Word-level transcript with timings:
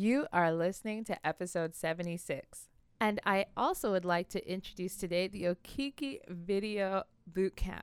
You 0.00 0.28
are 0.32 0.52
listening 0.52 1.02
to 1.06 1.26
episode 1.26 1.74
76. 1.74 2.68
And 3.00 3.20
I 3.26 3.46
also 3.56 3.90
would 3.90 4.04
like 4.04 4.28
to 4.28 4.48
introduce 4.48 4.96
today 4.96 5.26
the 5.26 5.42
Okiki 5.42 6.20
Video 6.28 7.02
Bootcamp. 7.28 7.80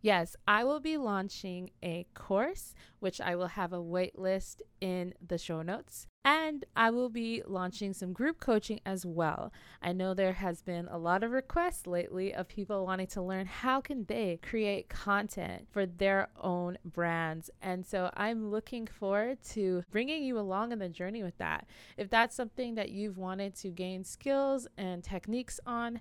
Yes, 0.00 0.34
I 0.48 0.64
will 0.64 0.80
be 0.80 0.96
launching 0.96 1.70
a 1.80 2.08
course, 2.14 2.74
which 2.98 3.20
I 3.20 3.36
will 3.36 3.46
have 3.46 3.72
a 3.72 3.80
waitlist 3.80 4.56
in 4.80 5.14
the 5.24 5.38
show 5.38 5.62
notes. 5.62 6.08
And 6.24 6.64
I 6.76 6.90
will 6.90 7.08
be 7.08 7.42
launching 7.46 7.92
some 7.92 8.12
group 8.12 8.38
coaching 8.38 8.80
as 8.86 9.04
well. 9.04 9.52
I 9.82 9.92
know 9.92 10.14
there 10.14 10.34
has 10.34 10.62
been 10.62 10.86
a 10.86 10.96
lot 10.96 11.24
of 11.24 11.32
requests 11.32 11.86
lately 11.86 12.32
of 12.32 12.46
people 12.46 12.86
wanting 12.86 13.08
to 13.08 13.22
learn 13.22 13.46
how 13.46 13.80
can 13.80 14.04
they 14.04 14.38
create 14.40 14.88
content 14.88 15.66
for 15.72 15.84
their 15.84 16.28
own 16.40 16.78
brands. 16.84 17.50
And 17.60 17.84
so 17.84 18.10
I'm 18.14 18.50
looking 18.52 18.86
forward 18.86 19.38
to 19.50 19.82
bringing 19.90 20.22
you 20.22 20.38
along 20.38 20.70
in 20.70 20.78
the 20.78 20.88
journey 20.88 21.24
with 21.24 21.38
that. 21.38 21.66
If 21.96 22.08
that's 22.08 22.36
something 22.36 22.76
that 22.76 22.90
you've 22.90 23.18
wanted 23.18 23.56
to 23.56 23.70
gain 23.70 24.04
skills 24.04 24.68
and 24.78 25.02
techniques 25.02 25.58
on, 25.66 26.00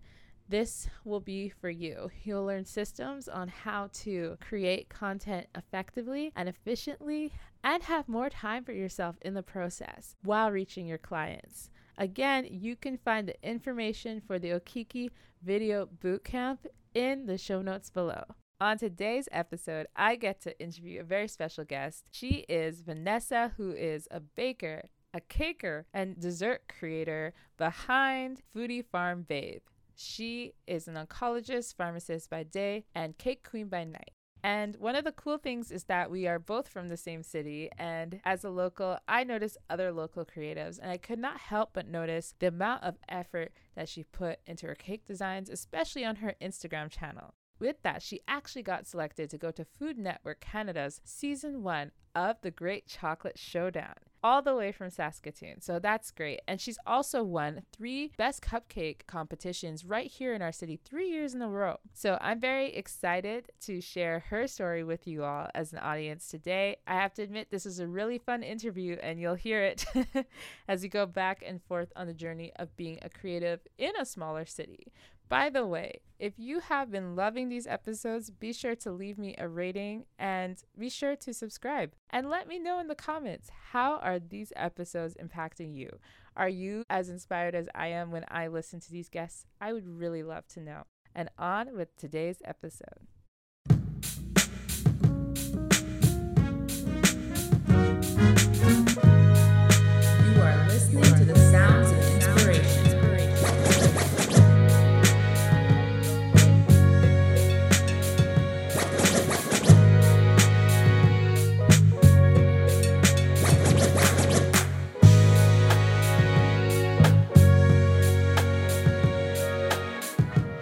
this 0.49 0.89
will 1.05 1.22
be 1.22 1.49
for 1.49 1.69
you. 1.69 2.11
You'll 2.23 2.45
learn 2.45 2.66
systems 2.66 3.30
on 3.30 3.47
how 3.47 3.89
to 3.94 4.38
create 4.41 4.89
content 4.89 5.47
effectively 5.55 6.33
and 6.35 6.49
efficiently 6.49 7.31
and 7.63 7.83
have 7.83 8.07
more 8.07 8.29
time 8.29 8.63
for 8.63 8.71
yourself 8.71 9.15
in 9.21 9.33
the 9.33 9.43
process 9.43 10.15
while 10.23 10.52
reaching 10.52 10.88
your 10.88 10.97
clients. 10.97 11.69
Again, 11.97 12.47
you 12.49 12.75
can 12.75 12.97
find 12.97 13.27
the 13.27 13.47
information 13.47 14.21
for 14.25 14.39
the 14.39 14.49
Okiki 14.49 15.09
Video 15.43 15.88
Bootcamp 15.88 16.59
in 16.93 17.25
the 17.25 17.38
show 17.38 17.61
notes 17.61 17.89
below. 17.89 18.23
On 18.59 18.77
today's 18.77 19.27
episode, 19.31 19.88
I 19.95 20.16
get 20.16 20.39
to 20.41 20.59
interview 20.59 21.02
a 21.02 21.03
very 21.03 21.27
special 21.27 21.63
guest. 21.63 22.05
She 22.11 22.45
is 22.47 22.81
Vanessa, 22.81 23.53
who 23.57 23.71
is 23.71 24.07
a 24.11 24.19
baker, 24.19 24.89
a 25.13 25.19
caker, 25.19 25.85
and 25.93 26.19
dessert 26.19 26.63
creator 26.69 27.33
behind 27.57 28.41
Foodie 28.55 28.85
Farm 28.85 29.23
Babe. 29.27 29.61
She 29.95 30.53
is 30.67 30.88
an 30.88 30.95
oncologist, 30.95 31.75
pharmacist 31.75 32.30
by 32.30 32.43
day, 32.43 32.86
and 32.95 33.17
cake 33.17 33.47
queen 33.47 33.67
by 33.67 33.83
night. 33.83 34.11
And 34.44 34.75
one 34.78 34.95
of 34.95 35.03
the 35.03 35.11
cool 35.11 35.38
things 35.38 35.72
is 35.72 35.84
that 35.86 36.09
we 36.09 36.28
are 36.28 36.39
both 36.39 36.67
from 36.67 36.89
the 36.89 36.97
same 36.97 37.23
city. 37.23 37.70
And 37.78 38.22
as 38.25 38.44
a 38.44 38.50
local, 38.50 38.98
I 39.08 39.23
noticed 39.23 39.58
other 39.70 39.92
local 39.92 40.25
creatives, 40.25 40.80
and 40.80 40.89
I 40.89 40.98
could 40.98 41.20
not 41.20 41.39
help 41.39 41.72
but 41.73 41.88
notice 41.88 42.33
the 42.39 42.48
amount 42.48 42.83
of 42.83 42.98
effort 43.08 43.52
that 43.75 43.89
she 43.89 44.03
put 44.03 44.39
into 44.45 44.67
her 44.67 44.75
cake 44.75 45.06
designs, 45.06 45.50
especially 45.50 46.06
on 46.06 46.17
her 46.17 46.36
Instagram 46.42 46.89
channel. 46.89 47.33
With 47.59 47.83
that, 47.83 48.02
she 48.02 48.22
actually 48.28 48.64
got 48.64 48.88
selected 48.88 49.30
to 49.30 49.38
go 49.38 49.52
to 49.52 49.64
Food 49.64 50.00
Network 50.00 50.39
Canada's 50.39 51.00
season 51.03 51.61
one 51.61 51.92
of 52.16 52.38
The 52.42 52.50
Great 52.50 52.88
Chocolate 52.88 53.38
Showdown 53.38 53.94
all 54.23 54.41
the 54.41 54.55
way 54.55 54.72
from 54.72 54.89
Saskatoon. 54.89 55.61
So 55.61 55.80
that's 55.80 56.11
great. 56.11 56.41
And 56.47 56.59
she's 56.59 56.77
also 56.86 57.23
won 57.23 57.64
three 57.72 58.11
best 58.17 58.41
cupcake 58.41 59.08
competitions 59.08 59.86
right 59.86 60.09
here 60.09 60.33
in 60.33 60.41
our 60.41 60.52
city 60.52 60.80
three 60.83 61.09
years 61.09 61.33
in 61.33 61.41
a 61.41 61.50
row. 61.50 61.77
So 61.94 62.17
I'm 62.22 62.39
very 62.39 62.73
excited 62.73 63.52
to 63.61 63.81
share 63.81 64.19
her 64.30 64.47
story 64.47 64.83
with 64.83 65.08
you 65.08 65.23
all 65.23 65.47
as 65.55 65.73
an 65.73 65.80
audience 65.80 66.27
today. 66.27 66.77
I 66.88 66.95
have 66.95 67.14
to 67.16 67.23
admit, 67.23 67.49
this 67.52 67.66
is 67.66 67.80
a 67.80 67.88
really 67.88 68.17
fun 68.17 68.44
interview, 68.44 68.97
and 69.02 69.19
you'll 69.19 69.36
hear 69.36 69.61
it 69.64 69.86
as 70.67 70.83
we 70.83 70.89
go 70.89 71.05
back 71.05 71.44
and 71.45 71.61
forth 71.64 71.92
on 71.95 72.08
the 72.08 72.14
journey 72.14 72.52
of 72.58 72.75
being 72.77 72.99
a 73.02 73.09
creative 73.09 73.59
in 73.77 73.92
a 73.99 74.05
smaller 74.05 74.45
city. 74.45 74.92
By 75.31 75.49
the 75.49 75.65
way, 75.65 76.01
if 76.19 76.33
you 76.37 76.59
have 76.59 76.91
been 76.91 77.15
loving 77.15 77.47
these 77.47 77.65
episodes, 77.65 78.29
be 78.29 78.51
sure 78.51 78.75
to 78.75 78.91
leave 78.91 79.17
me 79.17 79.33
a 79.37 79.47
rating 79.47 80.03
and 80.19 80.61
be 80.77 80.89
sure 80.89 81.15
to 81.15 81.33
subscribe. 81.33 81.93
And 82.09 82.29
let 82.29 82.49
me 82.49 82.59
know 82.59 82.79
in 82.79 82.87
the 82.87 82.95
comments 82.95 83.49
how 83.71 83.95
are 83.99 84.19
these 84.19 84.52
episodes 84.57 85.15
impacting 85.15 85.73
you? 85.73 85.89
Are 86.35 86.49
you 86.49 86.83
as 86.89 87.07
inspired 87.07 87.55
as 87.55 87.69
I 87.73 87.87
am 87.87 88.11
when 88.11 88.25
I 88.27 88.47
listen 88.47 88.81
to 88.81 88.91
these 88.91 89.07
guests? 89.07 89.45
I 89.61 89.71
would 89.71 89.87
really 89.87 90.21
love 90.21 90.47
to 90.49 90.59
know. 90.59 90.83
And 91.15 91.29
on 91.37 91.77
with 91.77 91.95
today's 91.95 92.41
episode. 92.43 93.07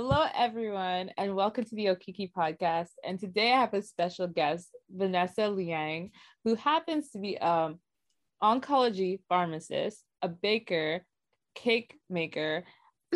Hello, 0.00 0.26
everyone, 0.32 1.10
and 1.18 1.34
welcome 1.34 1.64
to 1.64 1.74
the 1.74 1.86
Okiki 1.86 2.30
podcast. 2.30 2.90
And 3.04 3.18
today 3.18 3.52
I 3.52 3.60
have 3.60 3.74
a 3.74 3.82
special 3.82 4.28
guest, 4.28 4.68
Vanessa 4.88 5.48
Liang, 5.48 6.12
who 6.44 6.54
happens 6.54 7.10
to 7.10 7.18
be 7.18 7.36
an 7.36 7.80
oncology 8.40 9.18
pharmacist, 9.28 10.04
a 10.22 10.28
baker, 10.28 11.04
cake 11.56 11.98
maker, 12.08 12.62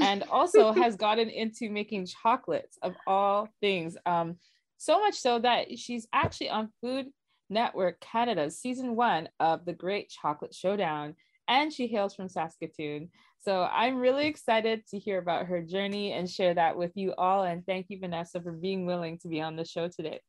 and 0.01 0.25
also 0.25 0.73
has 0.83 0.97
gotten 0.97 1.29
into 1.29 1.71
making 1.71 2.09
chocolates 2.21 2.77
of 2.83 2.97
all 3.07 3.49
things. 3.61 3.97
Um, 4.05 4.39
so 4.77 4.99
much 4.99 5.15
so 5.15 5.39
that 5.39 5.79
she's 5.79 6.09
actually 6.13 6.51
on 6.51 6.73
Food 6.81 7.07
Network 7.49 8.01
Canada's 8.01 8.59
season 8.59 8.97
one 8.97 9.29
of 9.39 9.65
The 9.65 9.73
Great 9.73 10.09
Chocolate 10.09 10.53
Showdown, 10.53 11.15
and 11.47 11.73
she 11.73 11.87
hails 11.87 12.17
from 12.17 12.29
Saskatoon. 12.29 13.11
So 13.45 13.63
I'm 13.63 13.97
really 13.97 14.27
excited 14.27 14.87
to 14.89 14.99
hear 14.99 15.19
about 15.19 15.47
her 15.47 15.63
journey 15.63 16.13
and 16.13 16.31
share 16.31 16.55
that 16.55 16.77
with 16.77 16.93
you 16.95 17.13
all. 17.19 17.43
And 17.43 17.67
thank 17.67 17.87
you, 17.89 17.99
Vanessa, 17.99 18.41
for 18.41 18.53
being 18.53 18.87
willing 18.87 19.19
to 19.19 19.29
be 19.29 19.41
on 19.41 19.57
the 19.57 19.65
show 19.65 19.89
today. 19.89 20.21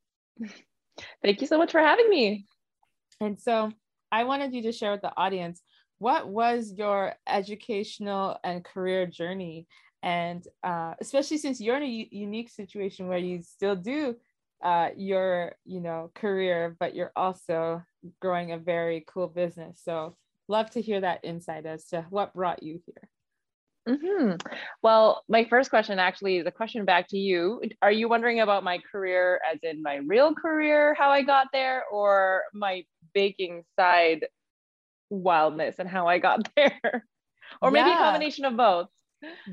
Thank 1.21 1.41
you 1.41 1.47
so 1.47 1.59
much 1.59 1.71
for 1.71 1.79
having 1.79 2.09
me. 2.09 2.47
And 3.21 3.39
so 3.39 3.71
I 4.11 4.23
wanted 4.23 4.53
you 4.53 4.63
to 4.63 4.71
share 4.71 4.91
with 4.91 5.01
the 5.01 5.15
audience 5.15 5.61
what 5.99 6.27
was 6.27 6.73
your 6.75 7.13
educational 7.27 8.37
and 8.43 8.63
career 8.63 9.05
journey? 9.05 9.67
And 10.01 10.45
uh, 10.63 10.95
especially 10.99 11.37
since 11.37 11.61
you're 11.61 11.77
in 11.77 11.83
a 11.83 12.07
unique 12.11 12.49
situation 12.49 13.07
where 13.07 13.19
you 13.19 13.43
still 13.43 13.75
do 13.75 14.15
uh, 14.63 14.89
your, 14.97 15.53
you 15.65 15.81
know, 15.81 16.09
career, 16.15 16.75
but 16.79 16.95
you're 16.95 17.11
also 17.15 17.83
growing 18.19 18.51
a 18.51 18.57
very 18.57 19.05
cool 19.07 19.27
business. 19.27 19.81
So 19.83 20.15
love 20.53 20.69
to 20.69 20.81
hear 20.81 21.01
that 21.01 21.19
insight 21.23 21.65
as 21.65 21.85
to 21.85 22.05
what 22.11 22.35
brought 22.35 22.61
you 22.61 22.79
here. 22.85 23.09
Mm-hmm. 23.89 24.35
Well, 24.83 25.23
my 25.27 25.45
first 25.45 25.71
question 25.71 25.97
actually 25.97 26.37
is 26.37 26.45
a 26.45 26.51
question 26.51 26.85
back 26.85 27.07
to 27.09 27.17
you. 27.17 27.59
Are 27.81 27.91
you 27.91 28.07
wondering 28.07 28.39
about 28.39 28.63
my 28.63 28.77
career, 28.91 29.41
as 29.51 29.57
in 29.63 29.81
my 29.81 29.95
real 29.95 30.35
career, 30.35 30.93
how 30.93 31.09
I 31.09 31.23
got 31.23 31.47
there, 31.51 31.83
or 31.91 32.43
my 32.53 32.85
baking 33.15 33.63
side 33.77 34.27
wildness 35.09 35.79
and 35.79 35.89
how 35.89 36.07
I 36.07 36.19
got 36.19 36.47
there? 36.55 37.07
or 37.59 37.71
maybe 37.71 37.89
a 37.89 37.97
combination 37.97 38.45
of 38.45 38.55
both? 38.55 38.89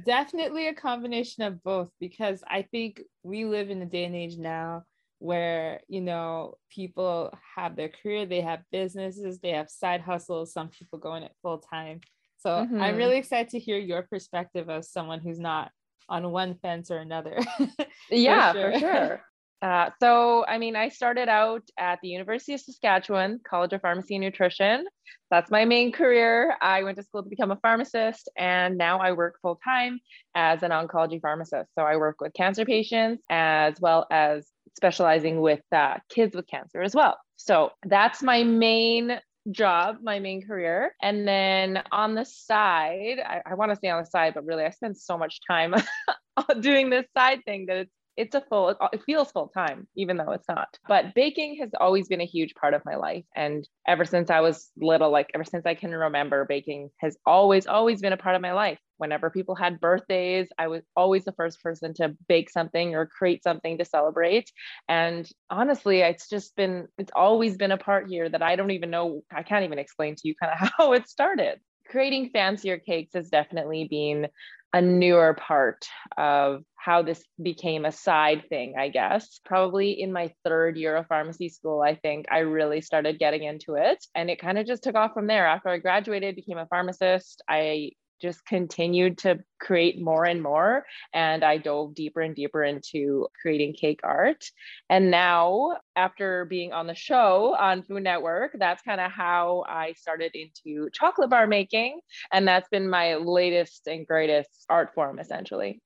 Definitely 0.04 0.68
a 0.68 0.74
combination 0.74 1.44
of 1.44 1.62
both 1.62 1.88
because 1.98 2.44
I 2.46 2.62
think 2.70 3.00
we 3.22 3.46
live 3.46 3.70
in 3.70 3.80
a 3.80 3.86
day 3.86 4.04
and 4.04 4.14
age 4.14 4.36
now 4.36 4.84
where 5.20 5.80
you 5.86 6.00
know 6.00 6.56
people 6.70 7.32
have 7.56 7.76
their 7.76 7.88
career, 7.90 8.26
they 8.26 8.40
have 8.40 8.60
businesses, 8.72 9.38
they 9.38 9.50
have 9.50 9.70
side 9.70 10.00
hustles, 10.00 10.52
some 10.52 10.68
people 10.68 10.98
going 10.98 11.22
it 11.22 11.32
full 11.42 11.58
time. 11.58 12.00
So 12.38 12.50
I'm 12.56 12.94
Mhm. 12.94 12.96
really 12.96 13.18
excited 13.18 13.50
to 13.50 13.58
hear 13.58 13.78
your 13.78 14.02
perspective 14.02 14.68
as 14.70 14.90
someone 14.90 15.20
who's 15.20 15.38
not 15.38 15.70
on 16.08 16.32
one 16.32 16.54
fence 16.56 16.90
or 16.90 16.98
another. 16.98 17.38
Yeah, 18.10 18.52
sure. 18.52 18.72
for 18.72 18.78
sure. 18.78 19.20
Uh, 19.62 19.90
so, 20.00 20.42
I 20.46 20.56
mean, 20.56 20.74
I 20.74 20.88
started 20.88 21.28
out 21.28 21.68
at 21.78 21.98
the 22.00 22.08
University 22.08 22.54
of 22.54 22.60
Saskatchewan 22.60 23.40
College 23.46 23.74
of 23.74 23.82
Pharmacy 23.82 24.14
and 24.16 24.24
Nutrition. 24.24 24.86
That's 25.30 25.50
my 25.50 25.66
main 25.66 25.92
career. 25.92 26.56
I 26.62 26.82
went 26.82 26.96
to 26.96 27.02
school 27.02 27.22
to 27.22 27.28
become 27.28 27.50
a 27.50 27.56
pharmacist, 27.56 28.30
and 28.38 28.78
now 28.78 29.00
I 29.00 29.12
work 29.12 29.34
full 29.42 29.56
time 29.62 30.00
as 30.34 30.62
an 30.62 30.70
oncology 30.70 31.20
pharmacist. 31.20 31.74
So, 31.74 31.82
I 31.82 31.96
work 31.98 32.22
with 32.22 32.32
cancer 32.32 32.64
patients 32.64 33.22
as 33.28 33.78
well 33.82 34.06
as 34.10 34.48
specializing 34.76 35.40
with 35.40 35.62
uh, 35.72 35.98
kids 36.08 36.34
with 36.34 36.46
cancer 36.46 36.82
as 36.82 36.94
well. 36.94 37.18
So, 37.36 37.70
that's 37.84 38.22
my 38.22 38.42
main 38.44 39.20
job, 39.50 39.96
my 40.02 40.18
main 40.18 40.46
career. 40.46 40.94
And 41.00 41.26
then 41.26 41.82
on 41.92 42.14
the 42.14 42.24
side, 42.24 43.18
I, 43.24 43.40
I 43.46 43.54
want 43.54 43.70
to 43.72 43.76
stay 43.76 43.88
on 43.88 44.02
the 44.02 44.10
side, 44.10 44.34
but 44.34 44.44
really, 44.44 44.64
I 44.64 44.70
spend 44.70 44.96
so 44.96 45.16
much 45.16 45.40
time 45.48 45.74
doing 46.60 46.90
this 46.90 47.06
side 47.16 47.44
thing 47.44 47.66
that 47.66 47.76
it's 47.78 47.92
it's 48.20 48.34
a 48.34 48.40
full 48.42 48.68
it 48.92 49.02
feels 49.04 49.32
full 49.32 49.48
time 49.48 49.88
even 49.96 50.16
though 50.16 50.32
it's 50.32 50.48
not. 50.48 50.68
But 50.86 51.14
baking 51.14 51.56
has 51.60 51.70
always 51.80 52.06
been 52.06 52.20
a 52.20 52.26
huge 52.26 52.54
part 52.54 52.74
of 52.74 52.84
my 52.84 52.96
life. 52.96 53.24
And 53.34 53.66
ever 53.86 54.04
since 54.04 54.30
i 54.30 54.40
was 54.40 54.70
little 54.76 55.10
like 55.10 55.30
ever 55.34 55.44
since 55.44 55.64
i 55.66 55.74
can 55.74 55.90
remember 55.90 56.44
baking 56.44 56.90
has 56.98 57.16
always 57.24 57.66
always 57.66 58.00
been 58.00 58.12
a 58.12 58.18
part 58.18 58.36
of 58.36 58.42
my 58.42 58.52
life. 58.52 58.78
Whenever 58.98 59.30
people 59.30 59.54
had 59.54 59.80
birthdays 59.80 60.48
i 60.58 60.68
was 60.68 60.82
always 60.94 61.24
the 61.24 61.32
first 61.32 61.62
person 61.62 61.94
to 61.94 62.14
bake 62.28 62.50
something 62.50 62.94
or 62.94 63.06
create 63.06 63.42
something 63.42 63.78
to 63.78 63.84
celebrate. 63.84 64.50
And 64.88 65.28
honestly 65.48 66.00
it's 66.00 66.28
just 66.28 66.54
been 66.56 66.88
it's 66.98 67.12
always 67.16 67.56
been 67.56 67.72
a 67.72 67.78
part 67.78 68.08
here 68.08 68.28
that 68.28 68.42
i 68.42 68.54
don't 68.56 68.72
even 68.72 68.90
know 68.90 69.22
i 69.34 69.42
can't 69.42 69.64
even 69.64 69.78
explain 69.78 70.14
to 70.16 70.28
you 70.28 70.34
kind 70.40 70.52
of 70.52 70.70
how 70.78 70.92
it 70.92 71.08
started. 71.08 71.58
Creating 71.88 72.30
fancier 72.32 72.78
cakes 72.78 73.14
has 73.14 73.30
definitely 73.30 73.88
been 73.90 74.28
a 74.72 74.80
newer 74.80 75.34
part 75.34 75.86
of 76.16 76.62
how 76.76 77.02
this 77.02 77.22
became 77.42 77.84
a 77.84 77.92
side 77.92 78.44
thing, 78.48 78.74
I 78.78 78.88
guess. 78.88 79.40
Probably 79.44 80.00
in 80.00 80.12
my 80.12 80.32
third 80.44 80.76
year 80.76 80.96
of 80.96 81.06
pharmacy 81.06 81.48
school, 81.48 81.82
I 81.82 81.96
think 81.96 82.26
I 82.30 82.38
really 82.38 82.80
started 82.80 83.18
getting 83.18 83.42
into 83.42 83.74
it. 83.74 84.04
And 84.14 84.30
it 84.30 84.40
kind 84.40 84.58
of 84.58 84.66
just 84.66 84.82
took 84.82 84.94
off 84.94 85.12
from 85.12 85.26
there. 85.26 85.46
After 85.46 85.68
I 85.68 85.78
graduated, 85.78 86.36
became 86.36 86.58
a 86.58 86.66
pharmacist, 86.66 87.42
I 87.48 87.90
just 88.20 88.44
continued 88.46 89.18
to 89.18 89.38
create 89.60 90.00
more 90.00 90.24
and 90.24 90.42
more. 90.42 90.84
And 91.12 91.44
I 91.44 91.58
dove 91.58 91.94
deeper 91.94 92.20
and 92.20 92.34
deeper 92.34 92.62
into 92.62 93.28
creating 93.40 93.74
cake 93.74 94.00
art. 94.02 94.44
And 94.88 95.10
now, 95.10 95.78
after 95.96 96.44
being 96.44 96.72
on 96.72 96.86
the 96.86 96.94
show 96.94 97.56
on 97.58 97.82
Food 97.82 98.02
Network, 98.02 98.56
that's 98.58 98.82
kind 98.82 99.00
of 99.00 99.10
how 99.10 99.64
I 99.68 99.92
started 99.94 100.32
into 100.34 100.88
chocolate 100.92 101.30
bar 101.30 101.46
making. 101.46 102.00
And 102.32 102.46
that's 102.46 102.68
been 102.68 102.88
my 102.88 103.16
latest 103.16 103.86
and 103.86 104.06
greatest 104.06 104.66
art 104.68 104.94
form, 104.94 105.18
essentially. 105.18 105.80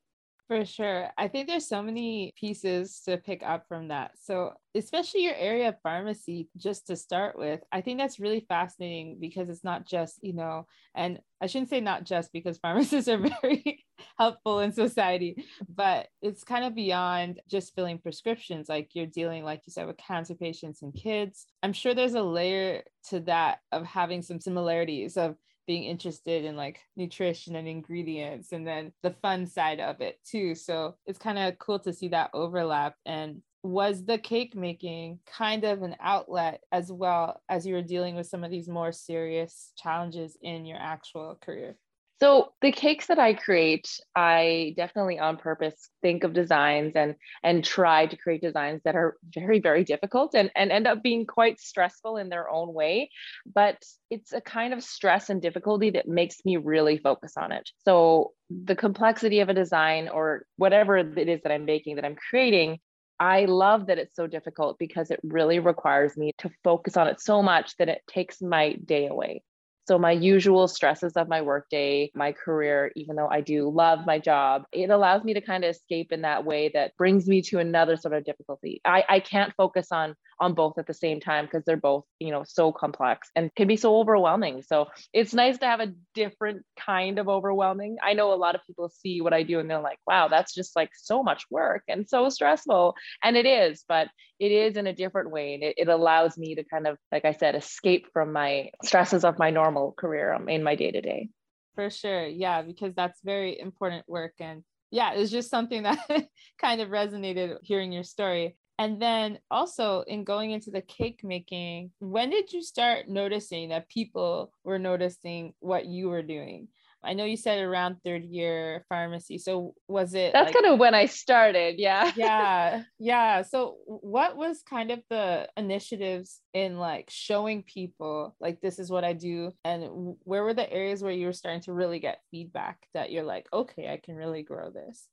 For 0.46 0.66
sure. 0.66 1.08
I 1.16 1.28
think 1.28 1.48
there's 1.48 1.66
so 1.66 1.80
many 1.80 2.34
pieces 2.38 3.00
to 3.06 3.16
pick 3.16 3.42
up 3.42 3.66
from 3.66 3.88
that. 3.88 4.10
So, 4.22 4.52
especially 4.74 5.24
your 5.24 5.34
area 5.34 5.70
of 5.70 5.80
pharmacy, 5.82 6.50
just 6.58 6.86
to 6.88 6.96
start 6.96 7.38
with, 7.38 7.60
I 7.72 7.80
think 7.80 7.98
that's 7.98 8.20
really 8.20 8.44
fascinating 8.46 9.16
because 9.18 9.48
it's 9.48 9.64
not 9.64 9.86
just, 9.86 10.18
you 10.22 10.34
know, 10.34 10.66
and 10.94 11.18
I 11.40 11.46
shouldn't 11.46 11.70
say 11.70 11.80
not 11.80 12.04
just 12.04 12.30
because 12.30 12.58
pharmacists 12.62 13.08
are 13.08 13.16
very 13.16 13.86
helpful 14.18 14.60
in 14.60 14.72
society, 14.72 15.42
but 15.66 16.08
it's 16.20 16.44
kind 16.44 16.66
of 16.66 16.74
beyond 16.74 17.40
just 17.48 17.74
filling 17.74 17.96
prescriptions. 17.98 18.68
Like 18.68 18.90
you're 18.92 19.06
dealing, 19.06 19.44
like 19.44 19.62
you 19.66 19.72
said, 19.72 19.86
with 19.86 19.96
cancer 19.96 20.34
patients 20.34 20.82
and 20.82 20.94
kids. 20.94 21.46
I'm 21.62 21.72
sure 21.72 21.94
there's 21.94 22.14
a 22.14 22.22
layer 22.22 22.82
to 23.08 23.20
that 23.20 23.60
of 23.72 23.86
having 23.86 24.20
some 24.20 24.40
similarities 24.40 25.16
of 25.16 25.36
being 25.66 25.84
interested 25.84 26.44
in 26.44 26.56
like 26.56 26.80
nutrition 26.96 27.56
and 27.56 27.68
ingredients 27.68 28.52
and 28.52 28.66
then 28.66 28.92
the 29.02 29.10
fun 29.22 29.46
side 29.46 29.80
of 29.80 30.00
it 30.00 30.18
too. 30.24 30.54
So 30.54 30.96
it's 31.06 31.18
kind 31.18 31.38
of 31.38 31.58
cool 31.58 31.78
to 31.80 31.92
see 31.92 32.08
that 32.08 32.30
overlap. 32.32 32.96
And 33.06 33.42
was 33.62 34.04
the 34.04 34.18
cake 34.18 34.54
making 34.54 35.20
kind 35.26 35.64
of 35.64 35.82
an 35.82 35.96
outlet 36.00 36.62
as 36.70 36.92
well 36.92 37.40
as 37.48 37.66
you 37.66 37.74
were 37.74 37.82
dealing 37.82 38.14
with 38.14 38.26
some 38.26 38.44
of 38.44 38.50
these 38.50 38.68
more 38.68 38.92
serious 38.92 39.72
challenges 39.76 40.36
in 40.42 40.66
your 40.66 40.78
actual 40.78 41.38
career? 41.40 41.76
So 42.24 42.54
the 42.62 42.72
cakes 42.72 43.08
that 43.08 43.18
I 43.18 43.34
create, 43.34 44.00
I 44.16 44.72
definitely 44.78 45.18
on 45.18 45.36
purpose 45.36 45.90
think 46.00 46.24
of 46.24 46.32
designs 46.32 46.94
and 46.96 47.16
and 47.42 47.62
try 47.62 48.06
to 48.06 48.16
create 48.16 48.40
designs 48.40 48.80
that 48.86 48.96
are 48.96 49.18
very 49.34 49.60
very 49.60 49.84
difficult 49.84 50.34
and 50.34 50.50
and 50.56 50.72
end 50.72 50.86
up 50.86 51.02
being 51.02 51.26
quite 51.26 51.60
stressful 51.60 52.16
in 52.16 52.30
their 52.30 52.48
own 52.48 52.72
way, 52.72 53.10
but 53.44 53.76
it's 54.08 54.32
a 54.32 54.40
kind 54.40 54.72
of 54.72 54.82
stress 54.82 55.28
and 55.28 55.42
difficulty 55.42 55.90
that 55.90 56.08
makes 56.08 56.42
me 56.46 56.56
really 56.56 56.96
focus 56.96 57.34
on 57.36 57.52
it. 57.52 57.68
So 57.84 58.32
the 58.48 58.74
complexity 58.74 59.40
of 59.40 59.50
a 59.50 59.54
design 59.62 60.08
or 60.08 60.46
whatever 60.56 60.96
it 60.96 61.28
is 61.28 61.42
that 61.42 61.52
I'm 61.52 61.66
making 61.66 61.96
that 61.96 62.06
I'm 62.06 62.16
creating 62.16 62.78
I 63.20 63.44
love 63.44 63.88
that 63.88 63.98
it's 63.98 64.16
so 64.16 64.26
difficult 64.26 64.78
because 64.78 65.10
it 65.10 65.20
really 65.22 65.58
requires 65.58 66.16
me 66.16 66.32
to 66.38 66.50
focus 66.64 66.96
on 66.96 67.06
it 67.06 67.20
so 67.20 67.42
much 67.42 67.76
that 67.76 67.90
it 67.90 68.00
takes 68.08 68.40
my 68.40 68.72
day 68.72 69.08
away. 69.08 69.42
So, 69.86 69.98
my 69.98 70.12
usual 70.12 70.68
stresses 70.68 71.12
of 71.14 71.28
my 71.28 71.42
workday, 71.42 72.10
my 72.14 72.32
career, 72.32 72.90
even 72.96 73.16
though 73.16 73.28
I 73.28 73.40
do 73.40 73.70
love 73.70 74.06
my 74.06 74.18
job, 74.18 74.64
it 74.72 74.90
allows 74.90 75.24
me 75.24 75.34
to 75.34 75.40
kind 75.40 75.64
of 75.64 75.70
escape 75.70 76.12
in 76.12 76.22
that 76.22 76.44
way 76.44 76.70
that 76.74 76.96
brings 76.96 77.26
me 77.26 77.42
to 77.42 77.58
another 77.58 77.96
sort 77.96 78.14
of 78.14 78.24
difficulty. 78.24 78.80
I, 78.84 79.04
I 79.08 79.20
can't 79.20 79.52
focus 79.56 79.88
on 79.92 80.14
on 80.40 80.54
both 80.54 80.78
at 80.78 80.86
the 80.86 80.94
same 80.94 81.20
time 81.20 81.44
because 81.44 81.64
they're 81.64 81.76
both, 81.76 82.04
you 82.18 82.30
know, 82.30 82.44
so 82.46 82.72
complex 82.72 83.30
and 83.36 83.54
can 83.54 83.68
be 83.68 83.76
so 83.76 83.96
overwhelming. 83.98 84.62
So 84.62 84.86
it's 85.12 85.34
nice 85.34 85.58
to 85.58 85.66
have 85.66 85.80
a 85.80 85.92
different 86.14 86.62
kind 86.78 87.18
of 87.18 87.28
overwhelming. 87.28 87.96
I 88.02 88.14
know 88.14 88.32
a 88.32 88.36
lot 88.36 88.54
of 88.54 88.62
people 88.66 88.88
see 88.88 89.20
what 89.20 89.32
I 89.32 89.42
do 89.42 89.60
and 89.60 89.70
they're 89.70 89.80
like, 89.80 89.98
wow, 90.06 90.28
that's 90.28 90.54
just 90.54 90.74
like 90.76 90.90
so 90.94 91.22
much 91.22 91.44
work 91.50 91.84
and 91.88 92.08
so 92.08 92.28
stressful. 92.28 92.94
And 93.22 93.36
it 93.36 93.46
is, 93.46 93.84
but 93.88 94.08
it 94.44 94.52
is 94.52 94.76
in 94.76 94.86
a 94.86 94.92
different 94.92 95.30
way. 95.30 95.54
And 95.54 95.62
it, 95.62 95.74
it 95.78 95.88
allows 95.88 96.36
me 96.36 96.54
to 96.56 96.64
kind 96.64 96.86
of, 96.86 96.98
like 97.10 97.24
I 97.24 97.32
said, 97.32 97.54
escape 97.54 98.08
from 98.12 98.32
my 98.32 98.70
stresses 98.82 99.24
of 99.24 99.38
my 99.38 99.50
normal 99.50 99.92
career 99.92 100.34
um, 100.34 100.48
in 100.48 100.62
my 100.62 100.74
day 100.74 100.90
to 100.90 101.00
day. 101.00 101.30
For 101.74 101.88
sure. 101.88 102.26
Yeah, 102.26 102.62
because 102.62 102.94
that's 102.94 103.20
very 103.24 103.58
important 103.58 104.04
work. 104.06 104.34
And 104.40 104.62
yeah, 104.90 105.12
it's 105.14 105.30
just 105.30 105.50
something 105.50 105.84
that 105.84 105.98
kind 106.60 106.80
of 106.80 106.90
resonated 106.90 107.56
hearing 107.62 107.90
your 107.90 108.04
story. 108.04 108.56
And 108.78 109.00
then 109.00 109.38
also 109.50 110.02
in 110.06 110.24
going 110.24 110.50
into 110.50 110.70
the 110.70 110.82
cake 110.82 111.20
making, 111.22 111.92
when 112.00 112.30
did 112.30 112.52
you 112.52 112.62
start 112.62 113.08
noticing 113.08 113.70
that 113.70 113.88
people 113.88 114.52
were 114.64 114.78
noticing 114.78 115.54
what 115.60 115.86
you 115.86 116.08
were 116.10 116.22
doing? 116.22 116.68
I 117.04 117.12
know 117.14 117.24
you 117.24 117.36
said 117.36 117.60
around 117.60 117.96
third 118.04 118.24
year 118.24 118.84
pharmacy. 118.88 119.38
So 119.38 119.74
was 119.88 120.14
it 120.14 120.32
That's 120.32 120.46
like, 120.46 120.54
kind 120.54 120.66
of 120.72 120.78
when 120.78 120.94
I 120.94 121.06
started, 121.06 121.78
yeah. 121.78 122.12
yeah. 122.16 122.82
Yeah. 122.98 123.42
So 123.42 123.76
what 123.86 124.36
was 124.36 124.62
kind 124.62 124.90
of 124.90 125.00
the 125.10 125.48
initiatives 125.56 126.40
in 126.52 126.78
like 126.78 127.08
showing 127.10 127.62
people 127.62 128.34
like 128.40 128.60
this 128.60 128.78
is 128.78 128.90
what 128.90 129.04
I 129.04 129.12
do 129.12 129.52
and 129.64 130.16
where 130.24 130.42
were 130.44 130.54
the 130.54 130.70
areas 130.72 131.02
where 131.02 131.12
you 131.12 131.26
were 131.26 131.32
starting 131.32 131.62
to 131.62 131.72
really 131.72 131.98
get 131.98 132.20
feedback 132.30 132.78
that 132.94 133.12
you're 133.12 133.24
like, 133.24 133.46
okay, 133.52 133.92
I 133.92 133.98
can 134.02 134.16
really 134.16 134.42
grow 134.42 134.70
this? 134.70 135.06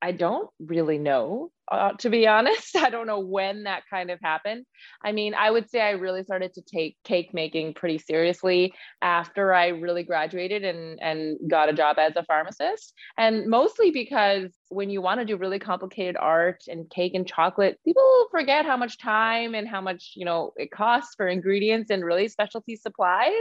I 0.00 0.12
don't 0.12 0.48
really 0.60 0.98
know, 0.98 1.50
uh, 1.70 1.92
to 1.98 2.10
be 2.10 2.26
honest. 2.28 2.76
I 2.76 2.90
don't 2.90 3.06
know 3.06 3.20
when 3.20 3.64
that 3.64 3.82
kind 3.90 4.10
of 4.10 4.18
happened. 4.22 4.64
I 5.02 5.12
mean, 5.12 5.34
I 5.34 5.50
would 5.50 5.70
say 5.70 5.80
I 5.80 5.90
really 5.90 6.24
started 6.24 6.54
to 6.54 6.62
take 6.62 6.96
cake 7.04 7.32
making 7.32 7.74
pretty 7.74 7.98
seriously 7.98 8.74
after 9.02 9.54
I 9.54 9.68
really 9.68 10.02
graduated 10.02 10.64
and, 10.64 10.98
and 11.00 11.38
got 11.48 11.68
a 11.68 11.72
job 11.72 11.98
as 11.98 12.16
a 12.16 12.24
pharmacist. 12.24 12.94
And 13.16 13.46
mostly 13.46 13.90
because 13.90 14.50
when 14.70 14.90
you 14.90 15.00
want 15.00 15.20
to 15.20 15.26
do 15.26 15.36
really 15.36 15.58
complicated 15.58 16.16
art 16.18 16.64
and 16.68 16.90
cake 16.90 17.14
and 17.14 17.26
chocolate, 17.26 17.78
people 17.84 18.28
forget 18.30 18.66
how 18.66 18.76
much 18.76 18.98
time 18.98 19.54
and 19.54 19.66
how 19.66 19.80
much, 19.80 20.12
you 20.14 20.24
know, 20.24 20.52
it 20.56 20.70
costs 20.70 21.14
for 21.16 21.28
ingredients 21.28 21.90
and 21.90 22.04
really 22.04 22.28
specialty 22.28 22.76
supplies. 22.76 23.32